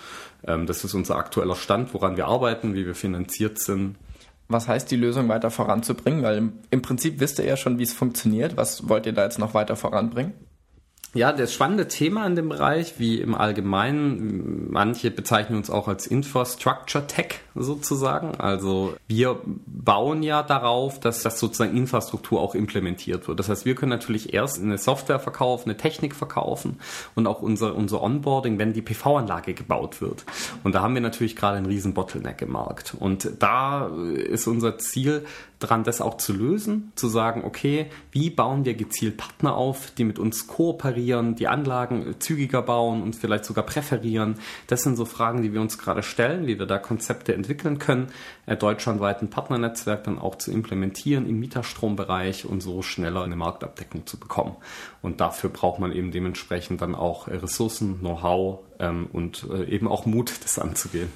Ähm, 0.44 0.66
das 0.66 0.84
ist 0.84 0.94
unser 0.94 1.16
aktueller 1.16 1.56
Stand, 1.56 1.94
woran 1.94 2.16
wir 2.16 2.26
arbeiten, 2.26 2.67
wie 2.74 2.86
wir 2.86 2.94
finanziert 2.94 3.58
sind. 3.58 3.96
Was 4.48 4.66
heißt 4.66 4.90
die 4.90 4.96
Lösung 4.96 5.28
weiter 5.28 5.50
voranzubringen? 5.50 6.22
Weil 6.22 6.52
im 6.70 6.82
Prinzip 6.82 7.20
wisst 7.20 7.38
ihr 7.38 7.44
ja 7.44 7.56
schon, 7.56 7.78
wie 7.78 7.82
es 7.82 7.92
funktioniert. 7.92 8.56
Was 8.56 8.88
wollt 8.88 9.06
ihr 9.06 9.12
da 9.12 9.24
jetzt 9.24 9.38
noch 9.38 9.54
weiter 9.54 9.76
voranbringen? 9.76 10.32
Ja, 11.14 11.32
das 11.32 11.52
spannende 11.52 11.88
Thema 11.88 12.26
in 12.26 12.36
dem 12.36 12.48
Bereich, 12.50 12.94
wie 12.98 13.20
im 13.20 13.34
Allgemeinen, 13.34 14.70
manche 14.70 15.10
bezeichnen 15.10 15.56
uns 15.56 15.70
auch 15.70 15.88
als 15.88 16.06
Infrastructure 16.06 17.06
Tech 17.06 17.40
sozusagen. 17.58 18.36
Also 18.36 18.94
wir 19.06 19.40
bauen 19.66 20.22
ja 20.22 20.42
darauf, 20.42 21.00
dass 21.00 21.22
das 21.22 21.38
sozusagen 21.38 21.76
Infrastruktur 21.76 22.40
auch 22.40 22.54
implementiert 22.54 23.28
wird. 23.28 23.38
Das 23.38 23.48
heißt, 23.48 23.64
wir 23.64 23.74
können 23.74 23.90
natürlich 23.90 24.34
erst 24.34 24.62
eine 24.62 24.78
Software 24.78 25.20
verkaufen, 25.20 25.70
eine 25.70 25.76
Technik 25.76 26.14
verkaufen 26.14 26.78
und 27.14 27.26
auch 27.26 27.42
unser, 27.42 27.74
unser 27.74 28.02
Onboarding, 28.02 28.58
wenn 28.58 28.72
die 28.72 28.82
PV-Anlage 28.82 29.54
gebaut 29.54 30.00
wird. 30.00 30.24
Und 30.64 30.74
da 30.74 30.82
haben 30.82 30.94
wir 30.94 31.00
natürlich 31.00 31.36
gerade 31.36 31.56
einen 31.56 31.66
riesen 31.66 31.94
Bottleneck 31.94 32.42
im 32.42 32.52
Markt. 32.52 32.94
Und 32.98 33.30
da 33.38 33.86
ist 33.86 34.46
unser 34.46 34.78
Ziel, 34.78 35.24
dran, 35.58 35.84
das 35.84 36.00
auch 36.00 36.18
zu 36.18 36.32
lösen, 36.32 36.92
zu 36.94 37.08
sagen, 37.08 37.42
okay, 37.44 37.86
wie 38.12 38.30
bauen 38.30 38.64
wir 38.64 38.74
gezielt 38.74 39.16
Partner 39.16 39.56
auf, 39.56 39.90
die 39.90 40.04
mit 40.04 40.18
uns 40.18 40.46
kooperieren, 40.46 41.34
die 41.34 41.48
Anlagen 41.48 42.14
zügiger 42.20 42.62
bauen 42.62 43.02
und 43.02 43.16
vielleicht 43.16 43.44
sogar 43.44 43.66
präferieren. 43.66 44.36
Das 44.68 44.82
sind 44.82 44.96
so 44.96 45.04
Fragen, 45.04 45.42
die 45.42 45.52
wir 45.52 45.60
uns 45.60 45.78
gerade 45.78 46.02
stellen, 46.02 46.46
wie 46.46 46.58
wir 46.58 46.66
da 46.66 46.78
Konzepte 46.78 47.34
entwickeln 47.34 47.47
können, 47.78 48.08
äh, 48.46 48.56
deutschlandweit 48.56 49.22
ein 49.22 49.30
Partnernetzwerk 49.30 50.04
dann 50.04 50.18
auch 50.18 50.36
zu 50.36 50.50
implementieren 50.50 51.28
im 51.28 51.40
Mieterstrombereich 51.40 52.46
und 52.46 52.60
so 52.60 52.82
schneller 52.82 53.22
eine 53.22 53.36
Marktabdeckung 53.36 54.06
zu 54.06 54.18
bekommen. 54.18 54.56
Und 55.02 55.20
dafür 55.20 55.50
braucht 55.50 55.80
man 55.80 55.92
eben 55.92 56.10
dementsprechend 56.10 56.82
dann 56.82 56.94
auch 56.94 57.28
Ressourcen, 57.28 57.98
Know-how 57.98 58.60
ähm, 58.78 59.08
und 59.12 59.46
äh, 59.50 59.64
eben 59.64 59.88
auch 59.88 60.06
Mut, 60.06 60.32
das 60.42 60.58
anzugehen. 60.58 61.10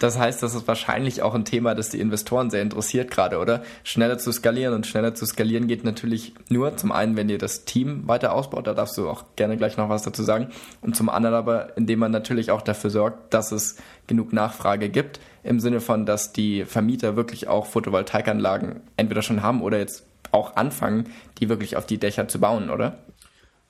Das 0.00 0.18
heißt, 0.18 0.42
das 0.42 0.54
ist 0.54 0.68
wahrscheinlich 0.68 1.22
auch 1.22 1.34
ein 1.34 1.44
Thema, 1.44 1.74
das 1.74 1.88
die 1.88 2.00
Investoren 2.00 2.50
sehr 2.50 2.62
interessiert 2.62 3.10
gerade, 3.10 3.38
oder? 3.38 3.62
Schneller 3.84 4.18
zu 4.18 4.32
skalieren 4.32 4.74
und 4.74 4.86
schneller 4.86 5.14
zu 5.14 5.24
skalieren 5.26 5.66
geht 5.66 5.84
natürlich 5.84 6.34
nur 6.48 6.76
zum 6.76 6.92
einen, 6.92 7.16
wenn 7.16 7.28
ihr 7.28 7.38
das 7.38 7.64
Team 7.64 8.06
weiter 8.06 8.32
ausbaut, 8.32 8.66
da 8.66 8.74
darfst 8.74 8.98
du 8.98 9.08
auch 9.08 9.24
gerne 9.36 9.56
gleich 9.56 9.76
noch 9.76 9.88
was 9.88 10.02
dazu 10.02 10.22
sagen, 10.22 10.48
und 10.80 10.96
zum 10.96 11.08
anderen 11.08 11.34
aber, 11.34 11.76
indem 11.76 12.00
man 12.00 12.12
natürlich 12.12 12.50
auch 12.50 12.62
dafür 12.62 12.90
sorgt, 12.90 13.32
dass 13.32 13.52
es 13.52 13.76
genug 14.06 14.32
Nachfrage 14.32 14.88
gibt, 14.88 15.20
im 15.42 15.60
Sinne 15.60 15.80
von, 15.80 16.06
dass 16.06 16.32
die 16.32 16.64
Vermieter 16.64 17.16
wirklich 17.16 17.48
auch 17.48 17.66
Photovoltaikanlagen 17.66 18.80
entweder 18.96 19.22
schon 19.22 19.42
haben 19.42 19.62
oder 19.62 19.78
jetzt 19.78 20.04
auch 20.32 20.56
anfangen, 20.56 21.04
die 21.38 21.48
wirklich 21.48 21.76
auf 21.76 21.86
die 21.86 21.98
Dächer 21.98 22.28
zu 22.28 22.40
bauen, 22.40 22.70
oder? 22.70 22.98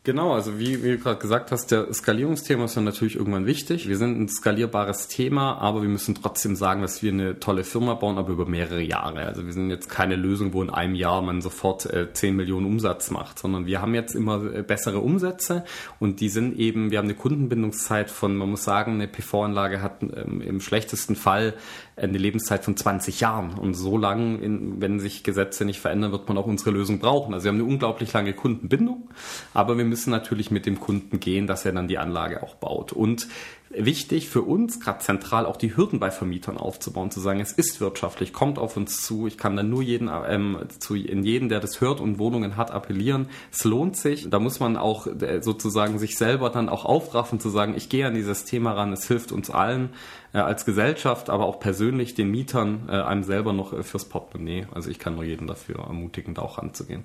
Genau, 0.07 0.35
also 0.35 0.59
wie, 0.59 0.83
wie 0.85 0.91
du 0.91 0.99
gerade 0.99 1.19
gesagt 1.19 1.51
hast, 1.51 1.71
der 1.71 1.91
Skalierungsthema 1.91 2.67
ist 2.67 2.75
ja 2.75 2.83
natürlich 2.83 3.17
irgendwann 3.17 3.47
wichtig. 3.47 3.89
Wir 3.89 3.97
sind 3.97 4.21
ein 4.21 4.29
skalierbares 4.29 5.09
Thema, 5.09 5.57
aber 5.57 5.81
wir 5.81 5.89
müssen 5.89 6.15
trotzdem 6.15 6.57
sagen, 6.57 6.83
dass 6.83 7.03
wir 7.03 7.11
eine 7.11 7.41
tolle 7.41 7.65
Firma 7.65 7.95
bauen, 7.95 8.19
aber 8.19 8.33
über 8.33 8.45
mehrere 8.45 8.83
Jahre. 8.83 9.21
Also 9.21 9.47
wir 9.47 9.53
sind 9.55 9.71
jetzt 9.71 9.89
keine 9.89 10.17
Lösung, 10.17 10.53
wo 10.53 10.61
in 10.61 10.69
einem 10.69 10.95
Jahr 10.95 11.23
man 11.23 11.41
sofort 11.41 11.87
äh, 11.87 12.13
10 12.13 12.37
Millionen 12.37 12.67
Umsatz 12.67 13.11
macht, 13.11 13.39
sondern 13.39 13.65
wir 13.65 13.81
haben 13.81 13.95
jetzt 13.95 14.15
immer 14.15 14.45
äh, 14.53 14.63
bessere 14.63 14.99
Umsätze 14.99 15.65
und 16.01 16.21
die 16.21 16.29
sind 16.29 16.59
eben, 16.59 16.91
wir 16.91 16.99
haben 16.99 17.07
eine 17.07 17.15
Kundenbindungszeit 17.15 18.11
von, 18.11 18.37
man 18.37 18.51
muss 18.51 18.63
sagen, 18.63 18.93
eine 18.97 19.09
PV-Anlage 19.09 19.81
hat 19.81 20.03
ähm, 20.03 20.43
im 20.43 20.61
schlechtesten 20.61 21.17
Fall 21.17 21.55
eine 21.97 22.19
Lebenszeit 22.19 22.65
von 22.65 22.77
20 22.77 23.21
Jahren. 23.21 23.59
Und 23.59 23.75
so 23.75 23.97
lang, 23.97 24.41
in, 24.41 24.81
wenn 24.81 24.99
sich 24.99 25.23
Gesetze 25.23 25.65
nicht 25.65 25.81
verändern, 25.81 26.13
wird 26.13 26.29
man 26.29 26.37
auch 26.39 26.47
unsere 26.47 26.71
Lösung 26.71 26.99
brauchen. 26.99 27.35
Also 27.35 27.45
wir 27.45 27.49
haben 27.51 27.61
eine 27.61 27.69
unglaublich 27.69 28.13
lange 28.13 28.33
Kundenbindung, 28.33 29.11
aber 29.53 29.79
wir 29.79 29.85
müssen 29.85 30.11
natürlich 30.11 30.51
mit 30.51 30.67
dem 30.67 30.81
Kunden 30.81 31.21
gehen, 31.21 31.47
dass 31.47 31.65
er 31.65 31.73
dann 31.73 31.89
die 31.89 31.99
Anlage 31.99 32.43
auch 32.43 32.57
baut. 32.57 32.93
Und 32.93 33.29
wichtig 33.77 34.29
für 34.29 34.43
uns, 34.43 34.81
gerade 34.81 35.01
zentral, 35.01 35.47
auch 35.47 35.57
die 35.57 35.77
Hürden 35.77 35.99
bei 35.99 36.11
Vermietern 36.11 36.57
aufzubauen, 36.57 37.11
zu 37.11 37.21
sagen, 37.21 37.41
es 37.41 37.53
ist 37.53 37.81
wirtschaftlich, 37.81 38.33
kommt 38.33 38.59
auf 38.59 38.77
uns 38.77 39.03
zu, 39.03 39.27
ich 39.27 39.39
kann 39.39 39.57
dann 39.57 39.71
nur 39.71 39.83
jeden, 39.83 40.11
ähm, 40.27 40.59
zu, 40.79 40.95
in 40.95 41.25
jeden, 41.25 41.49
der 41.49 41.61
das 41.61 41.81
hört 41.81 42.01
und 42.01 42.19
Wohnungen 42.19 42.57
hat, 42.57 42.71
appellieren. 42.71 43.29
Es 43.53 43.65
lohnt 43.65 43.97
sich. 43.97 44.29
Da 44.31 44.39
muss 44.39 44.61
man 44.61 44.77
auch 44.77 45.07
äh, 45.07 45.43
sozusagen 45.43 45.99
sich 45.99 46.17
selber 46.17 46.51
dann 46.51 46.69
auch 46.69 46.85
aufraffen, 46.85 47.41
zu 47.41 47.51
sagen, 47.51 47.75
ich 47.77 47.89
gehe 47.89 48.07
an 48.07 48.15
dieses 48.15 48.45
Thema 48.45 48.73
ran, 48.73 48.93
es 48.93 49.07
hilft 49.07 49.33
uns 49.33 49.51
allen 49.51 49.91
äh, 50.33 50.39
als 50.39 50.65
Gesellschaft, 50.65 51.31
aber 51.31 51.47
auch 51.47 51.61
persönlich 51.61 52.15
den 52.15 52.31
Mietern, 52.31 52.89
äh, 52.89 52.93
einem 52.93 53.23
selber 53.23 53.53
noch 53.53 53.73
äh, 53.73 53.83
fürs 53.83 54.07
Portemonnaie. 54.07 54.67
Also 54.73 54.91
ich 54.91 54.99
kann 54.99 55.15
nur 55.15 55.25
jeden 55.25 55.47
dafür 55.47 55.81
ermutigen, 55.81 56.35
da 56.35 56.43
auch 56.43 56.59
ranzugehen. 56.59 57.05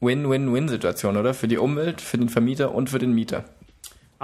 Win-Win-Win-Situation, 0.00 1.16
oder? 1.16 1.34
Für 1.34 1.48
die 1.48 1.58
Umwelt, 1.58 2.00
für 2.00 2.18
den 2.18 2.28
Vermieter 2.28 2.74
und 2.74 2.90
für 2.90 2.98
den 2.98 3.14
Mieter. 3.14 3.44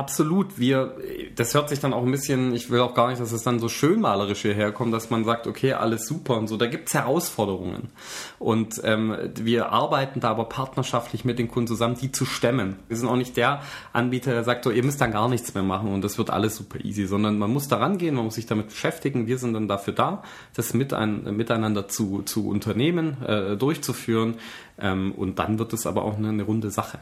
Absolut. 0.00 0.58
Wir, 0.58 0.96
das 1.34 1.52
hört 1.52 1.68
sich 1.68 1.78
dann 1.78 1.92
auch 1.92 2.02
ein 2.02 2.10
bisschen, 2.10 2.54
ich 2.54 2.70
will 2.70 2.80
auch 2.80 2.94
gar 2.94 3.10
nicht, 3.10 3.20
dass 3.20 3.32
es 3.32 3.42
dann 3.42 3.58
so 3.58 3.68
schön 3.68 4.00
malerisch 4.00 4.40
hierher 4.40 4.72
kommt, 4.72 4.94
dass 4.94 5.10
man 5.10 5.26
sagt, 5.26 5.46
okay, 5.46 5.74
alles 5.74 6.06
super 6.06 6.38
und 6.38 6.48
so. 6.48 6.56
Da 6.56 6.68
gibt's 6.68 6.94
Herausforderungen. 6.94 7.90
Und 8.38 8.80
ähm, 8.82 9.14
wir 9.34 9.72
arbeiten 9.72 10.20
da 10.20 10.30
aber 10.30 10.46
partnerschaftlich 10.46 11.26
mit 11.26 11.38
den 11.38 11.48
Kunden 11.48 11.66
zusammen, 11.66 11.96
die 12.00 12.10
zu 12.12 12.24
stemmen. 12.24 12.76
Wir 12.88 12.96
sind 12.96 13.10
auch 13.10 13.16
nicht 13.16 13.36
der 13.36 13.60
Anbieter, 13.92 14.32
der 14.32 14.42
sagt, 14.42 14.64
so, 14.64 14.70
ihr 14.70 14.82
müsst 14.82 15.02
dann 15.02 15.12
gar 15.12 15.28
nichts 15.28 15.52
mehr 15.52 15.64
machen 15.64 15.92
und 15.92 16.02
das 16.02 16.16
wird 16.16 16.30
alles 16.30 16.56
super 16.56 16.82
easy, 16.82 17.04
sondern 17.04 17.38
man 17.38 17.52
muss 17.52 17.68
da 17.68 17.76
rangehen, 17.76 18.14
man 18.14 18.24
muss 18.24 18.36
sich 18.36 18.46
damit 18.46 18.68
beschäftigen. 18.68 19.26
Wir 19.26 19.36
sind 19.36 19.52
dann 19.52 19.68
dafür 19.68 19.92
da, 19.92 20.22
das 20.54 20.72
mit 20.72 20.94
ein, 20.94 21.36
miteinander 21.36 21.88
zu, 21.88 22.22
zu 22.22 22.48
unternehmen, 22.48 23.22
äh, 23.22 23.54
durchzuführen. 23.58 24.36
Ähm, 24.78 25.12
und 25.12 25.38
dann 25.38 25.58
wird 25.58 25.74
es 25.74 25.86
aber 25.86 26.04
auch 26.06 26.16
eine, 26.16 26.30
eine 26.30 26.44
runde 26.44 26.70
Sache. 26.70 27.00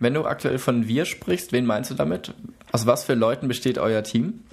Wenn 0.00 0.14
du 0.14 0.24
aktuell 0.24 0.58
von 0.58 0.88
wir 0.88 1.04
sprichst, 1.04 1.52
wen 1.52 1.66
meinst 1.66 1.90
du 1.90 1.94
damit? 1.94 2.34
Aus 2.72 2.86
was 2.86 3.04
für 3.04 3.14
Leuten 3.14 3.48
besteht 3.48 3.78
euer 3.78 4.02
Team? 4.02 4.44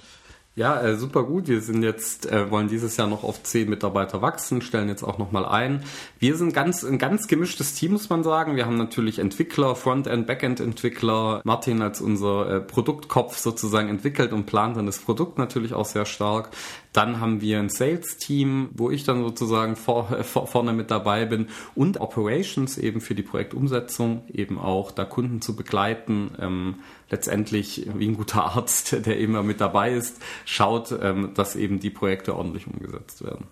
Ja, 0.58 0.82
äh, 0.82 0.96
super 0.96 1.22
gut. 1.22 1.48
Wir 1.48 1.62
sind 1.62 1.84
jetzt, 1.84 2.32
äh, 2.32 2.50
wollen 2.50 2.68
dieses 2.68 2.98
Jahr 2.98 3.06
noch 3.06 3.24
auf 3.24 3.44
zehn 3.44 3.70
Mitarbeiter 3.70 4.24
wachsen, 4.24 4.64
stellen 4.64 4.90
jetzt 4.90 5.04
auch 5.04 5.20
nochmal 5.20 5.46
ein. 5.46 5.84
Wir 6.18 6.36
sind 6.36 6.52
ganz, 6.52 6.84
ein 6.84 6.98
ganz 6.98 7.28
gemischtes 7.28 7.76
Team, 7.76 7.92
muss 7.92 8.10
man 8.10 8.24
sagen. 8.24 8.56
Wir 8.56 8.66
haben 8.66 8.76
natürlich 8.76 9.20
Entwickler, 9.20 9.76
Frontend, 9.76 10.26
Backend-Entwickler. 10.26 11.42
Martin 11.44 11.84
als 11.84 12.02
unser 12.02 12.50
äh, 12.50 12.60
Produktkopf 12.60 13.38
sozusagen 13.38 13.88
entwickelt 13.88 14.34
und 14.34 14.48
plant 14.48 14.78
dann 14.78 14.88
das 14.88 14.98
Produkt 14.98 15.38
natürlich 15.38 15.76
auch 15.76 15.86
sehr 15.86 16.08
stark. 16.08 16.50
Dann 16.98 17.20
haben 17.20 17.42
wir 17.42 17.60
ein 17.60 17.70
Sales-Team, 17.70 18.70
wo 18.74 18.90
ich 18.90 19.04
dann 19.04 19.22
sozusagen 19.22 19.76
vor, 19.76 20.06
vor, 20.24 20.48
vorne 20.48 20.74
mit 20.74 20.90
dabei 20.90 21.26
bin 21.26 21.50
und 21.76 22.02
Operations 22.02 22.76
eben 22.80 23.02
für 23.02 23.14
die 23.14 23.22
Projektumsetzung, 23.22 24.24
eben 24.34 24.58
auch 24.58 24.90
da 24.90 25.06
Kunden 25.06 25.40
zu 25.40 25.56
begleiten. 25.56 26.32
Ähm, 26.42 26.76
letztendlich 27.12 27.88
wie 27.94 28.08
ein 28.08 28.18
guter 28.18 28.46
Arzt, 28.46 28.94
der 29.06 29.20
immer 29.20 29.44
mit 29.44 29.62
dabei 29.62 29.94
ist, 29.94 30.20
schaut, 30.46 30.92
ähm, 31.00 31.36
dass 31.36 31.56
eben 31.56 31.80
die 31.80 31.92
Projekte 31.92 32.36
ordentlich 32.36 32.66
umgesetzt 32.66 33.24
werden. 33.24 33.46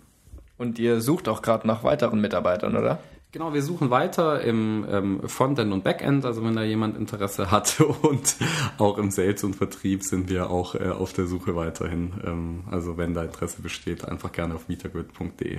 Und 0.58 0.80
ihr 0.80 1.00
sucht 1.00 1.30
auch 1.30 1.44
gerade 1.44 1.68
nach 1.68 1.84
weiteren 1.84 2.22
Mitarbeitern, 2.22 2.76
oder? 2.76 2.98
Genau, 3.36 3.54
wir 3.54 3.64
suchen 3.64 3.90
weiter 3.90 4.40
im 4.40 4.86
ähm, 4.90 5.28
Frontend 5.28 5.74
und 5.74 5.84
Backend, 5.84 6.24
also 6.24 6.42
wenn 6.46 6.56
da 6.56 6.64
jemand 6.64 6.96
Interesse 6.96 7.52
hat 7.52 7.82
und 8.02 8.38
auch 8.78 8.98
im 8.98 9.12
Sales 9.12 9.44
und 9.44 9.58
Vertrieb 9.58 10.04
sind 10.04 10.30
wir 10.30 10.50
auch 10.50 10.74
äh, 10.74 10.88
auf 10.88 11.12
der 11.12 11.26
Suche 11.26 11.54
weiterhin. 11.54 12.14
Ähm, 12.26 12.64
also 12.72 12.96
wenn 12.96 13.14
da 13.14 13.26
Interesse 13.26 13.62
besteht, 13.62 14.08
einfach 14.08 14.32
gerne 14.32 14.56
auf 14.56 14.70
metergrid.de. 14.70 15.58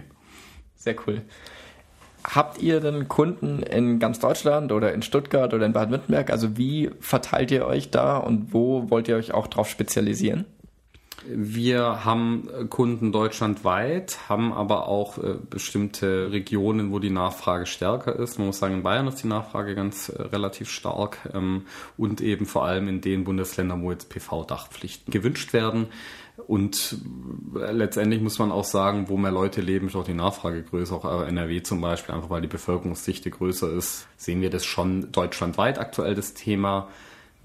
Sehr 0.75 0.97
cool. 1.07 1.21
Habt 2.25 2.62
ihr 2.62 2.81
denn 2.81 3.09
Kunden 3.09 3.62
in 3.62 3.99
ganz 3.99 4.21
Deutschland 4.21 4.73
oder 4.73 4.95
in 4.95 5.03
Stuttgart 5.03 5.53
oder 5.53 5.67
in 5.67 5.75
Baden-Württemberg? 5.75 6.31
Also 6.31 6.57
wie 6.57 6.91
verteilt 7.01 7.51
ihr 7.51 7.67
euch 7.67 7.91
da 7.91 8.17
und 8.17 8.55
wo 8.55 8.89
wollt 8.89 9.07
ihr 9.07 9.17
euch 9.17 9.35
auch 9.35 9.49
drauf 9.49 9.69
spezialisieren? 9.69 10.47
Wir 11.29 12.05
haben 12.05 12.49
Kunden 12.71 13.11
deutschlandweit, 13.11 14.29
haben 14.29 14.53
aber 14.53 14.87
auch 14.87 15.19
äh, 15.19 15.35
bestimmte 15.51 16.31
Regionen, 16.31 16.93
wo 16.93 16.99
die 16.99 17.11
Nachfrage 17.11 17.67
stärker 17.67 18.17
ist. 18.17 18.39
Man 18.39 18.47
muss 18.47 18.59
sagen, 18.59 18.75
in 18.75 18.83
Bayern 18.83 19.09
ist 19.09 19.23
die 19.23 19.27
Nachfrage 19.27 19.75
ganz 19.75 20.09
äh, 20.09 20.23
relativ 20.23 20.71
stark 20.71 21.19
ähm, 21.35 21.67
und 21.97 22.21
eben 22.21 22.47
vor 22.47 22.65
allem 22.65 22.89
in 22.89 23.01
den 23.01 23.25
Bundesländern, 23.25 23.83
wo 23.83 23.91
jetzt 23.91 24.09
PV-Dachpflichten 24.09 25.11
gewünscht 25.12 25.53
werden. 25.53 25.89
Und 26.47 26.97
äh, 27.57 27.73
letztendlich 27.73 28.21
muss 28.21 28.39
man 28.39 28.53
auch 28.53 28.65
sagen, 28.65 29.09
wo 29.09 29.17
mehr 29.17 29.33
Leute 29.33 29.61
leben, 29.61 29.89
ist 29.89 29.97
auch 29.97 30.05
die 30.05 30.15
Nachfrage 30.15 30.62
größer. 30.62 30.95
Auch 30.95 31.23
NRW 31.23 31.62
zum 31.62 31.81
Beispiel, 31.81 32.15
einfach 32.15 32.31
weil 32.31 32.43
die 32.43 32.49
Bevölkerungsdichte 32.49 33.31
größer 33.31 33.73
ist, 33.73 34.07
sehen 34.17 34.43
wir 34.43 34.51
das 34.51 34.65
schon 34.65 35.11
deutschlandweit 35.11 35.79
aktuell 35.79 36.15
das 36.15 36.35
Thema 36.35 36.89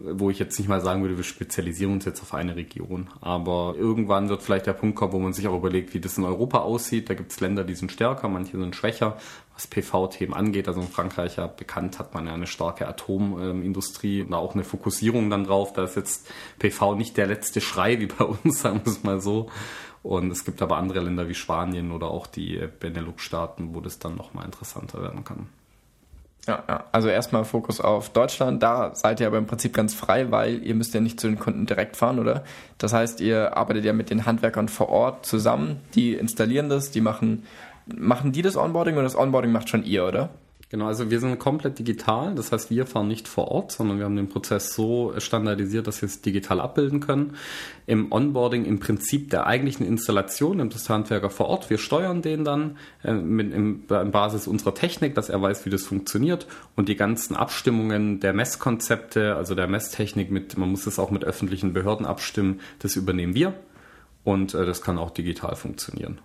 wo 0.04 0.30
ich 0.30 0.40
jetzt 0.40 0.58
nicht 0.58 0.68
mal 0.68 0.82
sagen 0.82 1.02
würde, 1.02 1.18
wir 1.18 1.24
spezialisieren 1.24 1.94
uns 1.94 2.06
jetzt 2.06 2.22
auf 2.22 2.34
eine 2.34 2.56
Region. 2.56 3.10
Aber 3.22 3.76
irgendwann 3.78 4.30
wird 4.30 4.42
vielleicht 4.42 4.68
der 4.68 4.74
Punkt 4.74 4.96
kommen, 4.96 5.14
wo 5.14 5.20
man 5.20 5.34
sich 5.34 5.48
auch 5.48 5.56
überlegt, 5.56 5.94
wie 5.94 6.00
das 6.00 6.18
in 6.18 6.24
Europa 6.24 6.60
aussieht. 6.60 7.10
Da 7.10 7.14
gibt 7.14 7.32
es 7.32 7.40
Länder, 7.40 7.64
die 7.64 7.76
sind 7.76 7.92
stärker, 7.92 8.28
manche 8.28 8.58
sind 8.58 8.76
schwächer, 8.76 9.18
was 9.54 9.68
PV-Themen 9.68 10.34
angeht. 10.34 10.68
Also 10.68 10.82
in 10.82 10.88
Frankreich 10.88 11.38
ja 11.38 11.48
bekannt 11.48 12.00
hat 12.00 12.14
man 12.14 12.28
ja 12.28 12.34
eine 12.34 12.48
starke 12.48 12.88
Atomindustrie 12.88 14.22
und 14.22 14.34
auch 14.34 14.54
eine 14.54 14.64
Fokussierung 14.64 15.30
dann 15.30 15.44
drauf. 15.44 15.74
Da 15.74 15.84
ist 15.84 15.96
jetzt 15.96 16.32
PV 16.60 16.96
nicht 16.96 17.18
der 17.18 17.28
letzte 17.28 17.62
Schrei 17.62 18.00
wie 18.00 18.08
bei 18.08 18.26
uns, 18.26 18.60
sagen 18.62 18.82
wir 18.84 18.92
es 18.92 19.04
mal 19.04 19.22
so. 19.22 19.50
Und 20.04 20.32
es 20.32 20.46
gibt 20.46 20.62
aber 20.62 20.78
andere 20.78 21.02
Länder 21.02 21.28
wie 21.28 21.36
Spanien 21.36 21.92
oder 21.92 22.08
auch 22.08 22.26
die 22.26 22.68
Benelux-Staaten, 22.80 23.76
wo 23.76 23.82
das 23.82 24.00
dann 24.00 24.16
nochmal 24.16 24.46
interessanter 24.46 25.02
werden 25.02 25.24
kann. 25.24 25.48
Ja, 26.48 26.64
ja, 26.68 26.86
also 26.92 27.08
erstmal 27.08 27.46
Fokus 27.46 27.80
auf 27.80 28.10
Deutschland. 28.10 28.64
Da 28.64 28.96
seid 28.96 29.20
ihr 29.20 29.28
aber 29.28 29.38
im 29.38 29.46
Prinzip 29.46 29.74
ganz 29.74 29.94
frei, 29.94 30.32
weil 30.32 30.64
ihr 30.64 30.74
müsst 30.74 30.94
ja 30.94 31.00
nicht 31.00 31.20
zu 31.20 31.28
den 31.28 31.38
Kunden 31.38 31.68
direkt 31.68 31.96
fahren, 31.96 32.18
oder? 32.18 32.44
Das 32.80 32.94
heißt, 32.94 33.22
ihr 33.22 33.56
arbeitet 33.56 33.86
ja 33.86 33.94
mit 33.94 34.10
den 34.10 34.26
Handwerkern 34.26 34.68
vor 34.68 34.90
Ort 34.90 35.26
zusammen. 35.26 35.82
Die 35.94 36.14
installieren 36.14 36.70
das, 36.70 36.90
die 36.90 37.02
machen, 37.02 37.44
machen 37.86 38.32
die 38.32 38.42
das 38.42 38.58
Onboarding 38.58 38.96
oder 38.96 39.04
das 39.04 39.16
Onboarding 39.16 39.52
macht 39.52 39.70
schon 39.70 39.84
ihr, 39.84 40.06
oder? 40.06 40.30
Genau, 40.72 40.88
also 40.88 41.12
wir 41.12 41.20
sind 41.20 41.38
komplett 41.38 41.80
digital. 41.80 42.34
Das 42.34 42.54
heißt, 42.54 42.70
wir 42.70 42.86
fahren 42.86 43.10
nicht 43.10 43.28
vor 43.28 43.50
Ort, 43.50 43.74
sondern 43.74 43.98
wir 43.98 44.06
haben 44.06 44.16
den 44.16 44.30
Prozess 44.30 44.74
so 44.74 45.14
standardisiert, 45.18 45.86
dass 45.86 46.02
wir 46.02 46.08
es 46.08 46.22
digital 46.22 46.62
abbilden 46.62 47.02
können. 47.02 47.36
Im 47.88 48.10
Onboarding 48.10 48.64
im 48.64 48.80
Prinzip 48.80 49.32
der 49.32 49.48
eigentlichen 49.48 49.86
Installation 49.86 50.56
nimmt 50.56 50.74
das 50.74 50.90
Handwerker 50.90 51.30
vor 51.30 51.48
Ort. 51.48 51.70
Wir 51.70 51.78
steuern 51.78 52.22
den 52.22 52.46
dann 52.46 52.78
äh, 53.04 53.12
mit, 53.12 53.54
im, 53.54 53.84
in 53.90 54.12
Basis 54.12 54.48
unserer 54.48 54.74
Technik, 54.74 55.14
dass 55.14 55.28
er 55.28 55.42
weiß, 55.42 55.66
wie 55.66 55.70
das 55.70 55.84
funktioniert. 55.84 56.48
Und 56.78 56.88
die 56.88 56.96
ganzen 56.96 57.36
Abstimmungen 57.36 58.22
der 58.22 58.32
Messkonzepte, 58.32 59.36
also 59.36 59.56
der 59.56 59.68
Messtechnik 59.68 60.32
mit, 60.32 60.58
man 60.58 60.70
muss 60.70 60.88
es 60.88 61.00
auch 61.00 61.12
mit 61.12 61.26
öffentlichen 61.26 61.74
Behörden 61.74 62.06
abstimmen, 62.06 62.62
das 62.80 62.96
übernehmen 62.96 63.36
wir. 63.36 63.56
Und 64.24 64.54
äh, 64.54 64.66
das 64.66 64.82
kann 64.82 64.98
auch 64.98 65.12
digital 65.12 65.58
funktionieren. 65.58 66.22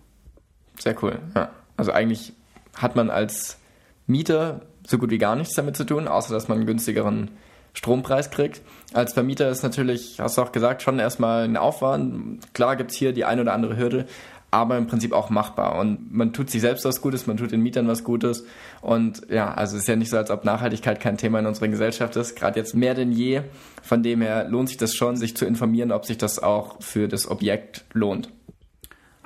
Sehr 0.79 0.95
cool. 1.03 1.19
Ja. 1.35 1.51
Also 1.77 1.91
eigentlich 1.91 2.33
hat 2.77 2.95
man 2.95 3.11
als 3.11 3.59
Mieter 4.07 4.63
so 4.87 4.99
gut 4.99 5.11
wie 5.11 5.19
gar 5.19 5.37
nichts 5.37 5.55
damit 5.55 5.77
zu 5.77 5.85
tun, 5.85 6.09
außer 6.09 6.33
dass 6.33 6.49
man 6.49 6.59
einen 6.59 6.67
günstigeren 6.67 7.31
Strompreis 7.73 8.31
kriegt. 8.31 8.63
Als 8.95 9.13
Vermieter 9.13 9.51
ist 9.51 9.63
natürlich, 9.63 10.19
hast 10.19 10.39
du 10.39 10.43
auch 10.43 10.53
gesagt, 10.53 10.83
schon 10.83 10.99
erstmal 10.99 11.45
ein 11.45 11.57
Aufwand. 11.57 12.55
Klar 12.55 12.77
gibt 12.77 12.91
es 12.91 12.97
hier 12.97 13.13
die 13.13 13.25
ein 13.25 13.39
oder 13.39 13.53
andere 13.53 13.77
Hürde, 13.77 14.07
aber 14.51 14.79
im 14.79 14.87
Prinzip 14.87 15.13
auch 15.13 15.29
machbar. 15.29 15.79
Und 15.79 16.15
man 16.15 16.33
tut 16.33 16.49
sich 16.49 16.63
selbst 16.63 16.85
was 16.85 17.03
Gutes, 17.03 17.27
man 17.27 17.37
tut 17.37 17.53
den 17.53 17.63
Mietern 17.63 17.89
was 17.89 18.05
Gutes. 18.05 18.45
Und 18.81 19.23
ja, 19.29 19.53
also 19.53 19.77
es 19.77 19.83
ist 19.83 19.89
ja 19.89 19.97
nicht 19.97 20.11
so, 20.11 20.17
als 20.17 20.31
ob 20.31 20.45
Nachhaltigkeit 20.45 21.01
kein 21.01 21.19
Thema 21.19 21.41
in 21.41 21.47
unserer 21.47 21.69
Gesellschaft 21.69 22.17
ist, 22.17 22.37
gerade 22.37 22.59
jetzt 22.59 22.75
mehr 22.75 22.95
denn 22.95 23.13
je. 23.13 23.43
Von 23.83 24.03
dem 24.03 24.23
her 24.23 24.49
lohnt 24.49 24.69
sich 24.69 24.79
das 24.79 24.95
schon, 24.95 25.17
sich 25.17 25.37
zu 25.37 25.45
informieren, 25.45 25.93
ob 25.93 26.07
sich 26.07 26.17
das 26.17 26.43
auch 26.43 26.81
für 26.81 27.09
das 27.09 27.29
Objekt 27.29 27.85
lohnt. 27.93 28.31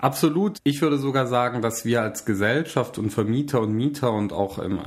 Absolut. 0.00 0.56
Ich 0.64 0.80
würde 0.80 0.96
sogar 0.96 1.26
sagen, 1.26 1.60
dass 1.60 1.84
wir 1.84 2.00
als 2.00 2.24
Gesellschaft 2.24 2.96
und 2.96 3.10
Vermieter 3.10 3.60
und 3.60 3.74
Mieter 3.74 4.12
und 4.12 4.32
auch 4.32 4.58
ähm, 4.58 4.80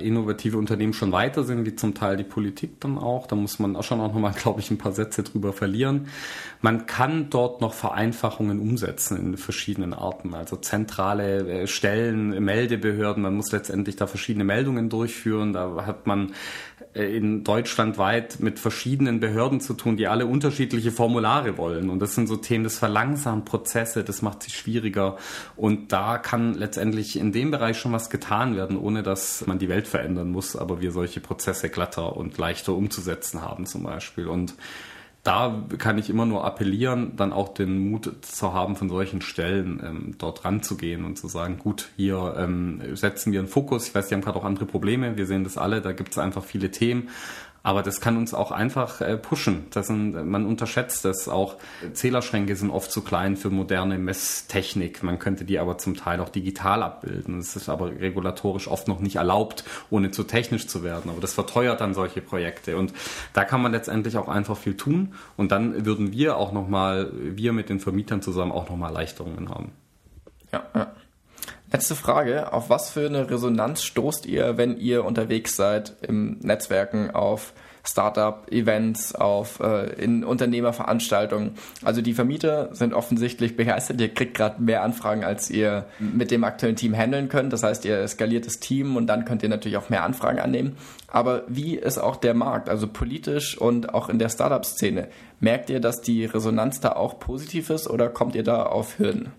innovative 0.00 0.58
Unternehmen 0.58 0.92
schon 0.92 1.12
weiter 1.12 1.44
sind, 1.44 1.64
wie 1.64 1.76
zum 1.76 1.94
Teil 1.94 2.16
die 2.16 2.24
Politik 2.24 2.80
dann 2.80 2.98
auch. 2.98 3.28
Da 3.28 3.36
muss 3.36 3.60
man 3.60 3.76
auch 3.76 3.84
schon 3.84 4.00
auch 4.00 4.12
nochmal, 4.12 4.32
glaube 4.36 4.58
ich, 4.58 4.72
ein 4.72 4.78
paar 4.78 4.90
Sätze 4.90 5.22
drüber 5.22 5.52
verlieren. 5.52 6.08
Man 6.62 6.86
kann 6.86 7.30
dort 7.30 7.60
noch 7.60 7.74
Vereinfachungen 7.74 8.58
umsetzen 8.58 9.16
in 9.16 9.36
verschiedenen 9.36 9.94
Arten. 9.94 10.34
Also 10.34 10.56
zentrale 10.56 11.62
äh, 11.62 11.66
Stellen, 11.68 12.30
Meldebehörden, 12.42 13.22
man 13.22 13.36
muss 13.36 13.52
letztendlich 13.52 13.94
da 13.94 14.08
verschiedene 14.08 14.42
Meldungen 14.42 14.88
durchführen. 14.88 15.52
Da 15.52 15.86
hat 15.86 16.08
man 16.08 16.32
in 16.96 17.44
Deutschland 17.44 17.98
weit 17.98 18.40
mit 18.40 18.58
verschiedenen 18.58 19.20
Behörden 19.20 19.60
zu 19.60 19.74
tun, 19.74 19.98
die 19.98 20.06
alle 20.06 20.24
unterschiedliche 20.24 20.90
Formulare 20.90 21.58
wollen. 21.58 21.90
Und 21.90 22.00
das 22.00 22.14
sind 22.14 22.26
so 22.26 22.36
Themen, 22.36 22.64
das 22.64 22.78
verlangsamt 22.78 23.44
Prozesse, 23.44 24.02
das 24.02 24.22
macht 24.22 24.42
sich 24.42 24.56
schwieriger. 24.56 25.18
Und 25.56 25.92
da 25.92 26.16
kann 26.16 26.54
letztendlich 26.54 27.18
in 27.18 27.32
dem 27.32 27.50
Bereich 27.50 27.78
schon 27.78 27.92
was 27.92 28.08
getan 28.08 28.56
werden, 28.56 28.78
ohne 28.78 29.02
dass 29.02 29.46
man 29.46 29.58
die 29.58 29.68
Welt 29.68 29.86
verändern 29.86 30.30
muss, 30.30 30.56
aber 30.56 30.80
wir 30.80 30.90
solche 30.90 31.20
Prozesse 31.20 31.68
glatter 31.68 32.16
und 32.16 32.38
leichter 32.38 32.72
umzusetzen 32.74 33.42
haben 33.42 33.66
zum 33.66 33.82
Beispiel. 33.82 34.26
Und 34.26 34.54
da 35.26 35.64
kann 35.78 35.98
ich 35.98 36.08
immer 36.08 36.24
nur 36.24 36.44
appellieren, 36.44 37.16
dann 37.16 37.32
auch 37.32 37.48
den 37.48 37.90
Mut 37.90 38.12
zu 38.20 38.52
haben, 38.52 38.76
von 38.76 38.88
solchen 38.88 39.22
Stellen 39.22 39.82
ähm, 39.84 40.14
dort 40.18 40.44
ranzugehen 40.44 41.04
und 41.04 41.18
zu 41.18 41.26
sagen, 41.26 41.58
gut, 41.58 41.88
hier 41.96 42.36
ähm, 42.38 42.80
setzen 42.94 43.32
wir 43.32 43.40
einen 43.40 43.48
Fokus. 43.48 43.88
Ich 43.88 43.94
weiß, 43.94 44.06
die 44.06 44.14
haben 44.14 44.22
gerade 44.22 44.38
auch 44.38 44.44
andere 44.44 44.66
Probleme, 44.66 45.16
wir 45.16 45.26
sehen 45.26 45.42
das 45.42 45.58
alle, 45.58 45.80
da 45.80 45.92
gibt 45.92 46.12
es 46.12 46.18
einfach 46.18 46.44
viele 46.44 46.70
Themen. 46.70 47.08
Aber 47.66 47.82
das 47.82 48.00
kann 48.00 48.16
uns 48.16 48.32
auch 48.32 48.52
einfach 48.52 49.00
äh, 49.00 49.16
pushen. 49.16 49.66
Das 49.72 49.88
sind, 49.88 50.12
man 50.24 50.46
unterschätzt 50.46 51.04
das 51.04 51.28
auch. 51.28 51.56
Zählerschränke 51.94 52.54
sind 52.54 52.70
oft 52.70 52.92
zu 52.92 53.02
klein 53.02 53.36
für 53.36 53.50
moderne 53.50 53.98
Messtechnik. 53.98 55.02
Man 55.02 55.18
könnte 55.18 55.44
die 55.44 55.58
aber 55.58 55.76
zum 55.76 55.96
Teil 55.96 56.20
auch 56.20 56.28
digital 56.28 56.84
abbilden. 56.84 57.38
Das 57.38 57.56
ist 57.56 57.68
aber 57.68 57.90
regulatorisch 57.90 58.68
oft 58.68 58.86
noch 58.86 59.00
nicht 59.00 59.16
erlaubt, 59.16 59.64
ohne 59.90 60.12
zu 60.12 60.22
technisch 60.22 60.68
zu 60.68 60.84
werden. 60.84 61.10
Aber 61.10 61.20
das 61.20 61.34
verteuert 61.34 61.80
dann 61.80 61.92
solche 61.92 62.20
Projekte. 62.20 62.76
Und 62.76 62.92
da 63.32 63.42
kann 63.42 63.60
man 63.60 63.72
letztendlich 63.72 64.16
auch 64.16 64.28
einfach 64.28 64.56
viel 64.56 64.76
tun. 64.76 65.14
Und 65.36 65.50
dann 65.50 65.84
würden 65.84 66.12
wir 66.12 66.36
auch 66.36 66.52
nochmal, 66.52 67.10
wir 67.14 67.52
mit 67.52 67.68
den 67.68 67.80
Vermietern 67.80 68.22
zusammen 68.22 68.52
auch 68.52 68.70
nochmal 68.70 68.90
Erleichterungen 68.90 69.48
haben. 69.48 69.72
Ja, 70.52 70.62
ja. 70.72 70.92
Letzte 71.72 71.96
Frage. 71.96 72.52
Auf 72.52 72.70
was 72.70 72.90
für 72.90 73.06
eine 73.06 73.28
Resonanz 73.28 73.82
stoßt 73.82 74.26
ihr, 74.26 74.56
wenn 74.56 74.78
ihr 74.78 75.04
unterwegs 75.04 75.56
seid 75.56 75.96
im 76.00 76.38
Netzwerken 76.38 77.10
auf 77.10 77.52
Startup-Events, 77.82 79.16
auf 79.16 79.58
äh, 79.58 79.92
in 79.94 80.22
Unternehmerveranstaltungen? 80.22 81.54
Also 81.82 82.02
die 82.02 82.14
Vermieter 82.14 82.72
sind 82.72 82.94
offensichtlich 82.94 83.56
begeistert. 83.56 84.00
Ihr 84.00 84.14
kriegt 84.14 84.34
gerade 84.34 84.62
mehr 84.62 84.84
Anfragen, 84.84 85.24
als 85.24 85.50
ihr 85.50 85.86
mit 85.98 86.30
dem 86.30 86.44
aktuellen 86.44 86.76
Team 86.76 86.94
handeln 86.94 87.28
könnt. 87.28 87.52
Das 87.52 87.64
heißt, 87.64 87.84
ihr 87.84 88.06
skaliert 88.06 88.46
das 88.46 88.60
Team 88.60 88.96
und 88.96 89.08
dann 89.08 89.24
könnt 89.24 89.42
ihr 89.42 89.48
natürlich 89.48 89.76
auch 89.76 89.90
mehr 89.90 90.04
Anfragen 90.04 90.38
annehmen. 90.38 90.76
Aber 91.08 91.42
wie 91.48 91.74
ist 91.74 91.98
auch 91.98 92.14
der 92.14 92.34
Markt, 92.34 92.68
also 92.68 92.86
politisch 92.86 93.58
und 93.58 93.92
auch 93.92 94.08
in 94.08 94.20
der 94.20 94.28
Startup-Szene? 94.28 95.08
Merkt 95.40 95.68
ihr, 95.68 95.80
dass 95.80 96.00
die 96.00 96.26
Resonanz 96.26 96.78
da 96.78 96.92
auch 96.92 97.18
positiv 97.18 97.70
ist 97.70 97.90
oder 97.90 98.08
kommt 98.08 98.36
ihr 98.36 98.44
da 98.44 98.62
auf 98.62 99.00
Hürden? 99.00 99.32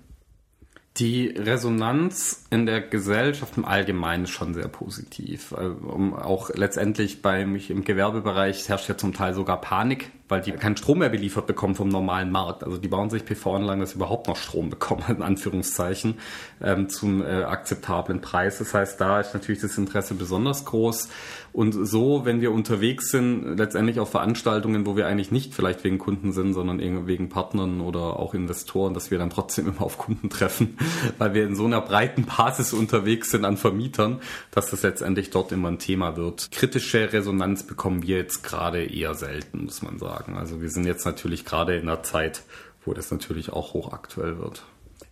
Die 0.99 1.27
Resonanz 1.27 2.45
in 2.49 2.65
der 2.65 2.81
Gesellschaft 2.81 3.55
im 3.57 3.65
Allgemeinen 3.65 4.23
ist 4.23 4.31
schon 4.31 4.55
sehr 4.55 4.67
positiv. 4.67 5.51
Äh, 5.51 5.69
auch 6.15 6.49
letztendlich 6.49 7.21
bei 7.21 7.45
mich 7.45 7.69
im 7.69 7.83
Gewerbebereich 7.83 8.67
herrscht 8.67 8.89
ja 8.89 8.97
zum 8.97 9.13
Teil 9.13 9.35
sogar 9.35 9.61
Panik, 9.61 10.09
weil 10.29 10.41
die 10.41 10.51
keinen 10.51 10.77
Strom 10.77 10.99
mehr 10.99 11.09
beliefert 11.09 11.47
bekommen 11.47 11.75
vom 11.75 11.89
normalen 11.89 12.31
Markt. 12.31 12.63
Also 12.63 12.77
die 12.77 12.87
bauen 12.87 13.09
sich 13.09 13.25
PV-Anlagen, 13.25 13.79
dass 13.79 13.91
sie 13.91 13.95
überhaupt 13.95 14.27
noch 14.27 14.37
Strom 14.37 14.69
bekommen, 14.69 15.03
in 15.07 15.21
Anführungszeichen, 15.21 16.15
ähm, 16.61 16.89
zum 16.89 17.21
äh, 17.21 17.43
akzeptablen 17.43 18.21
Preis. 18.21 18.57
Das 18.59 18.73
heißt, 18.73 18.99
da 18.99 19.19
ist 19.19 19.33
natürlich 19.33 19.61
das 19.61 19.77
Interesse 19.77 20.15
besonders 20.15 20.65
groß. 20.65 21.09
Und 21.53 21.71
so, 21.71 22.23
wenn 22.23 22.41
wir 22.41 22.51
unterwegs 22.51 23.09
sind, 23.09 23.57
letztendlich 23.57 23.99
auf 23.99 24.11
Veranstaltungen, 24.11 24.85
wo 24.85 24.95
wir 24.95 25.07
eigentlich 25.07 25.31
nicht 25.31 25.55
vielleicht 25.55 25.83
wegen 25.83 25.97
Kunden 25.97 26.31
sind, 26.31 26.53
sondern 26.53 27.07
wegen 27.07 27.29
Partnern 27.29 27.81
oder 27.81 28.19
auch 28.19 28.33
Investoren, 28.33 28.93
dass 28.93 29.09
wir 29.09 29.17
dann 29.17 29.31
trotzdem 29.31 29.67
immer 29.67 29.81
auf 29.81 29.97
Kunden 29.97 30.29
treffen, 30.29 30.77
weil 31.17 31.33
wir 31.33 31.45
in 31.45 31.55
so 31.55 31.65
einer 31.65 31.81
breiten 31.81 32.25
Basis 32.25 32.73
unterwegs 32.73 33.31
sind 33.31 33.45
an 33.45 33.57
Vermietern, 33.57 34.19
dass 34.51 34.69
das 34.69 34.83
letztendlich 34.83 35.31
dort 35.31 35.51
immer 35.51 35.69
ein 35.69 35.79
Thema 35.79 36.15
wird. 36.15 36.51
Kritische 36.51 37.11
Resonanz 37.11 37.63
bekommen 37.63 38.03
wir 38.03 38.17
jetzt 38.17 38.43
gerade 38.43 38.83
eher 38.83 39.15
selten, 39.15 39.65
muss 39.65 39.81
man 39.81 39.97
sagen. 39.97 40.16
Also 40.35 40.61
wir 40.61 40.69
sind 40.69 40.85
jetzt 40.85 41.05
natürlich 41.05 41.45
gerade 41.45 41.75
in 41.75 41.83
einer 41.83 42.03
Zeit, 42.03 42.43
wo 42.85 42.93
das 42.93 43.11
natürlich 43.11 43.51
auch 43.51 43.73
hochaktuell 43.73 44.37
wird. 44.37 44.63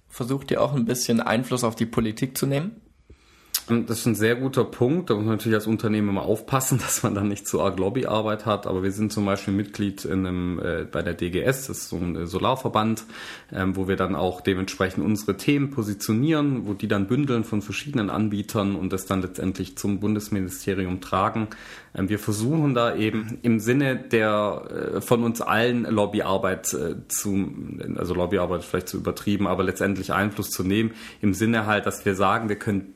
Versucht 0.07 0.51
ihr 0.51 0.61
auch 0.61 0.73
ein 0.73 0.85
bisschen 0.85 1.19
Einfluss 1.19 1.63
auf 1.63 1.75
die 1.75 1.85
Politik 1.85 2.37
zu 2.37 2.45
nehmen? 2.45 2.81
Das 3.67 3.99
ist 3.99 4.05
ein 4.05 4.13
sehr 4.13 4.35
guter 4.35 4.63
Punkt. 4.63 5.09
Da 5.09 5.15
muss 5.15 5.23
man 5.23 5.35
natürlich 5.35 5.55
als 5.55 5.65
Unternehmen 5.65 6.09
immer 6.09 6.21
aufpassen, 6.21 6.77
dass 6.81 7.01
man 7.01 7.15
dann 7.15 7.27
nicht 7.27 7.47
zu 7.47 7.61
arg 7.61 7.79
Lobbyarbeit 7.79 8.45
hat. 8.45 8.67
Aber 8.67 8.83
wir 8.83 8.91
sind 8.91 9.11
zum 9.11 9.25
Beispiel 9.25 9.53
Mitglied 9.53 10.05
in 10.05 10.25
einem, 10.25 10.59
äh, 10.59 10.85
bei 10.89 11.01
der 11.01 11.15
DGS, 11.15 11.67
das 11.67 11.69
ist 11.69 11.89
so 11.89 11.97
ein 11.97 12.15
äh, 12.15 12.27
Solarverband, 12.27 13.05
ähm, 13.51 13.75
wo 13.75 13.87
wir 13.87 13.95
dann 13.95 14.15
auch 14.15 14.41
dementsprechend 14.41 15.03
unsere 15.03 15.37
Themen 15.37 15.71
positionieren, 15.71 16.67
wo 16.67 16.73
die 16.73 16.87
dann 16.87 17.07
bündeln 17.07 17.43
von 17.43 17.63
verschiedenen 17.63 18.11
Anbietern 18.11 18.75
und 18.75 18.93
das 18.93 19.07
dann 19.07 19.21
letztendlich 19.23 19.77
zum 19.77 19.99
Bundesministerium 19.99 21.01
tragen. 21.01 21.47
Ähm, 21.95 22.07
wir 22.09 22.19
versuchen 22.19 22.75
da 22.75 22.95
eben 22.95 23.39
im 23.41 23.59
Sinne 23.59 23.95
der 23.95 24.95
äh, 24.97 25.01
von 25.01 25.23
uns 25.23 25.41
allen 25.41 25.83
Lobbyarbeit 25.85 26.71
äh, 26.73 27.07
zu, 27.07 27.51
also 27.95 28.13
Lobbyarbeit 28.13 28.63
vielleicht 28.63 28.89
zu 28.89 28.97
übertrieben, 28.97 29.47
aber 29.47 29.63
letztendlich 29.63 30.13
Einfluss 30.13 30.51
zu 30.51 30.63
nehmen, 30.63 30.91
im 31.21 31.33
Sinne 31.33 31.65
halt, 31.65 31.87
dass 31.87 32.05
wir 32.05 32.13
sagen, 32.13 32.47
wir 32.49 32.57
können 32.57 32.94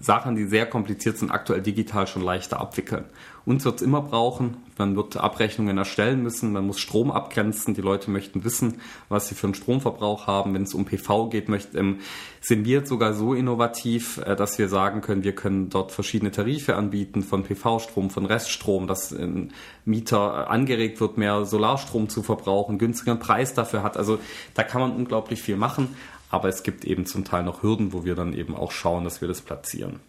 Sachen, 0.00 0.36
die 0.36 0.46
sehr 0.46 0.66
kompliziert 0.66 1.18
sind, 1.18 1.30
aktuell 1.30 1.62
digital 1.62 2.06
schon 2.06 2.22
leichter 2.22 2.60
abwickeln. 2.60 3.04
Uns 3.46 3.64
wird 3.64 3.76
es 3.76 3.82
immer 3.82 4.02
brauchen. 4.02 4.56
Man 4.76 4.96
wird 4.96 5.16
Abrechnungen 5.16 5.78
erstellen 5.78 6.20
müssen. 6.20 6.52
Man 6.52 6.66
muss 6.66 6.80
Strom 6.80 7.12
abgrenzen. 7.12 7.74
Die 7.74 7.80
Leute 7.80 8.10
möchten 8.10 8.42
wissen, 8.42 8.80
was 9.08 9.28
sie 9.28 9.36
für 9.36 9.46
einen 9.46 9.54
Stromverbrauch 9.54 10.26
haben. 10.26 10.52
Wenn 10.52 10.64
es 10.64 10.74
um 10.74 10.84
PV 10.84 11.28
geht, 11.28 11.48
möchten, 11.48 11.76
ähm, 11.76 11.98
sind 12.40 12.64
wir 12.64 12.78
jetzt 12.78 12.88
sogar 12.88 13.14
so 13.14 13.34
innovativ, 13.34 14.18
äh, 14.18 14.34
dass 14.34 14.58
wir 14.58 14.68
sagen 14.68 15.00
können, 15.00 15.22
wir 15.22 15.34
können 15.34 15.70
dort 15.70 15.92
verschiedene 15.92 16.32
Tarife 16.32 16.74
anbieten 16.74 17.22
von 17.22 17.44
PV-Strom, 17.44 18.10
von 18.10 18.26
Reststrom, 18.26 18.88
dass 18.88 19.12
ein 19.12 19.52
Mieter 19.84 20.50
angeregt 20.50 21.00
wird, 21.00 21.16
mehr 21.16 21.44
Solarstrom 21.44 22.08
zu 22.08 22.24
verbrauchen, 22.24 22.78
günstigeren 22.78 23.20
Preis 23.20 23.54
dafür 23.54 23.84
hat. 23.84 23.96
Also 23.96 24.18
da 24.54 24.64
kann 24.64 24.80
man 24.80 24.90
unglaublich 24.90 25.40
viel 25.40 25.56
machen. 25.56 25.94
Aber 26.30 26.48
es 26.48 26.62
gibt 26.62 26.84
eben 26.84 27.06
zum 27.06 27.24
Teil 27.24 27.44
noch 27.44 27.62
Hürden, 27.62 27.92
wo 27.92 28.04
wir 28.04 28.14
dann 28.14 28.32
eben 28.32 28.56
auch 28.56 28.72
schauen, 28.72 29.04
dass 29.04 29.20
wir 29.20 29.28
das 29.28 29.40
platzieren. 29.40 30.00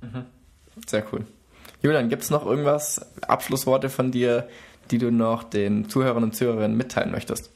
Mhm. 0.00 0.26
Sehr 0.86 1.04
cool. 1.12 1.26
Julian, 1.82 2.08
gibt 2.08 2.22
es 2.22 2.30
noch 2.30 2.46
irgendwas, 2.46 3.00
Abschlussworte 3.22 3.88
von 3.88 4.10
dir, 4.10 4.48
die 4.90 4.98
du 4.98 5.10
noch 5.10 5.42
den 5.42 5.88
Zuhörern 5.88 6.22
und 6.22 6.36
Zuhörerinnen 6.36 6.76
mitteilen 6.76 7.10
möchtest? 7.10 7.50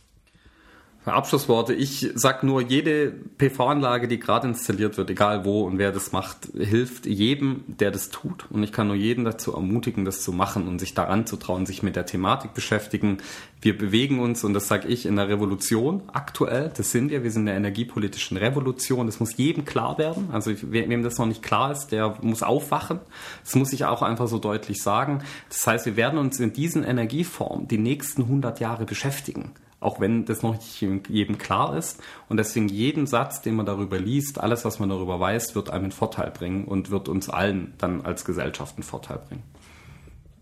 Abschlussworte. 1.07 1.73
Ich 1.73 2.11
sag 2.15 2.43
nur, 2.43 2.61
jede 2.61 3.11
PV-Anlage, 3.39 4.07
die 4.07 4.21
gerade 4.21 4.49
installiert 4.49 4.99
wird, 4.99 5.09
egal 5.09 5.47
wo 5.47 5.63
und 5.63 5.79
wer 5.79 5.93
das 5.93 6.13
macht, 6.13 6.49
hilft 6.55 7.07
jedem, 7.07 7.65
der 7.67 7.91
das 7.91 8.11
tut. 8.11 8.45
Und 8.51 8.63
ich 8.63 8.71
kann 8.71 8.87
nur 8.87 8.97
jeden 8.97 9.25
dazu 9.25 9.55
ermutigen, 9.55 10.05
das 10.05 10.21
zu 10.21 10.33
machen 10.33 10.69
und 10.69 10.79
sich 10.79 10.93
daran 10.93 11.27
zu 11.27 11.37
trauen, 11.37 11.65
sich 11.65 11.83
mit 11.83 11.97
der 11.97 12.05
Thematik 12.05 12.53
beschäftigen. 12.53 13.19
Wir 13.63 13.79
bewegen 13.79 14.21
uns, 14.21 14.45
und 14.45 14.53
das 14.53 14.69
sage 14.69 14.89
ich, 14.89 15.07
in 15.07 15.17
der 15.17 15.29
Revolution 15.29 16.03
aktuell. 16.13 16.71
Das 16.77 16.91
sind 16.93 17.11
wir. 17.11 17.23
Wir 17.23 17.31
sind 17.31 17.43
in 17.43 17.47
der 17.47 17.57
energiepolitischen 17.57 18.37
Revolution. 18.37 19.07
Das 19.07 19.21
muss 19.21 19.37
jedem 19.39 19.65
klar 19.65 19.97
werden. 19.97 20.29
Also 20.33 20.53
wem 20.61 21.03
das 21.03 21.17
noch 21.17 21.27
nicht 21.27 21.43
klar 21.43 21.73
ist, 21.73 21.89
der 21.89 22.19
muss 22.21 22.43
aufwachen. 22.43 23.01
Das 23.43 23.55
muss 23.55 23.73
ich 23.73 23.87
auch 23.87 24.03
einfach 24.03 24.29
so 24.29 24.39
deutlich 24.39 24.83
sagen. 24.83 25.23
Das 25.49 25.67
heißt, 25.67 25.87
wir 25.87 25.97
werden 25.97 26.19
uns 26.19 26.39
in 26.41 26.53
diesen 26.53 26.85
Energieformen 26.85 27.69
die 27.69 27.79
nächsten 27.79 28.23
100 28.23 28.61
Jahre 28.61 28.85
beschäftigen 28.85 29.53
auch 29.81 30.01
wenn 30.01 30.25
das 30.27 30.43
noch 30.43 30.55
nicht 30.55 31.09
jedem 31.09 31.39
klar 31.39 31.77
ist. 31.77 32.01
Und 32.29 32.37
deswegen 32.37 32.69
jeden 32.69 33.07
Satz, 33.07 33.43
den 33.43 33.57
man 33.57 33.67
darüber 33.67 33.99
liest, 33.99 34.41
alles, 34.41 34.65
was 34.65 34.79
man 34.79 34.91
darüber 34.91 35.19
weiß, 35.19 35.55
wird 35.55 35.71
einem 35.71 35.85
einen 35.85 35.93
Vorteil 35.93 36.31
bringen 36.31 36.65
und 36.67 36.91
wird 36.91 37.09
uns 37.09 37.29
allen 37.29 37.75
dann 37.79 38.03
als 38.03 38.25
Gesellschaft 38.25 38.77
einen 38.77 38.85
Vorteil 38.85 39.19
bringen. 39.27 39.43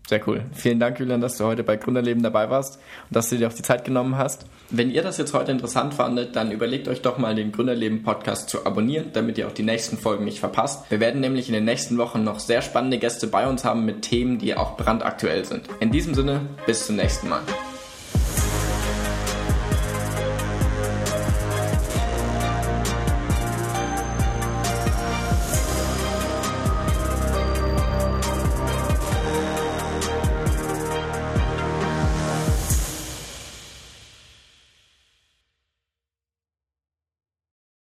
Sehr 0.09 0.27
cool. 0.27 0.43
Vielen 0.53 0.79
Dank, 0.79 0.99
Julian, 0.99 1.21
dass 1.21 1.37
du 1.37 1.43
heute 1.43 1.63
bei 1.63 1.77
Gründerleben 1.77 2.23
dabei 2.23 2.49
warst 2.49 2.77
und 2.77 3.15
dass 3.15 3.29
du 3.29 3.37
dir 3.37 3.47
auch 3.47 3.53
die 3.53 3.61
Zeit 3.61 3.85
genommen 3.85 4.17
hast. 4.17 4.47
Wenn 4.71 4.89
ihr 4.89 5.03
das 5.03 5.19
jetzt 5.19 5.35
heute 5.35 5.51
interessant 5.51 5.93
fandet, 5.93 6.35
dann 6.35 6.51
überlegt 6.51 6.87
euch 6.87 7.03
doch 7.03 7.19
mal 7.19 7.35
den 7.35 7.51
Gründerleben 7.51 8.01
Podcast 8.01 8.49
zu 8.49 8.65
abonnieren, 8.65 9.11
damit 9.13 9.37
ihr 9.37 9.47
auch 9.47 9.51
die 9.51 9.61
nächsten 9.61 9.99
Folgen 9.99 10.25
nicht 10.25 10.39
verpasst. 10.39 10.89
Wir 10.89 10.99
werden 10.99 11.21
nämlich 11.21 11.47
in 11.47 11.53
den 11.53 11.65
nächsten 11.65 11.99
Wochen 11.99 12.23
noch 12.23 12.39
sehr 12.39 12.63
spannende 12.63 12.97
Gäste 12.97 13.27
bei 13.27 13.47
uns 13.47 13.63
haben 13.63 13.85
mit 13.85 14.01
Themen, 14.01 14.39
die 14.39 14.57
auch 14.57 14.77
brandaktuell 14.77 15.45
sind. 15.45 15.69
In 15.79 15.91
diesem 15.91 16.15
Sinne, 16.15 16.41
bis 16.65 16.87
zum 16.87 16.95
nächsten 16.95 17.29
Mal. 17.29 17.41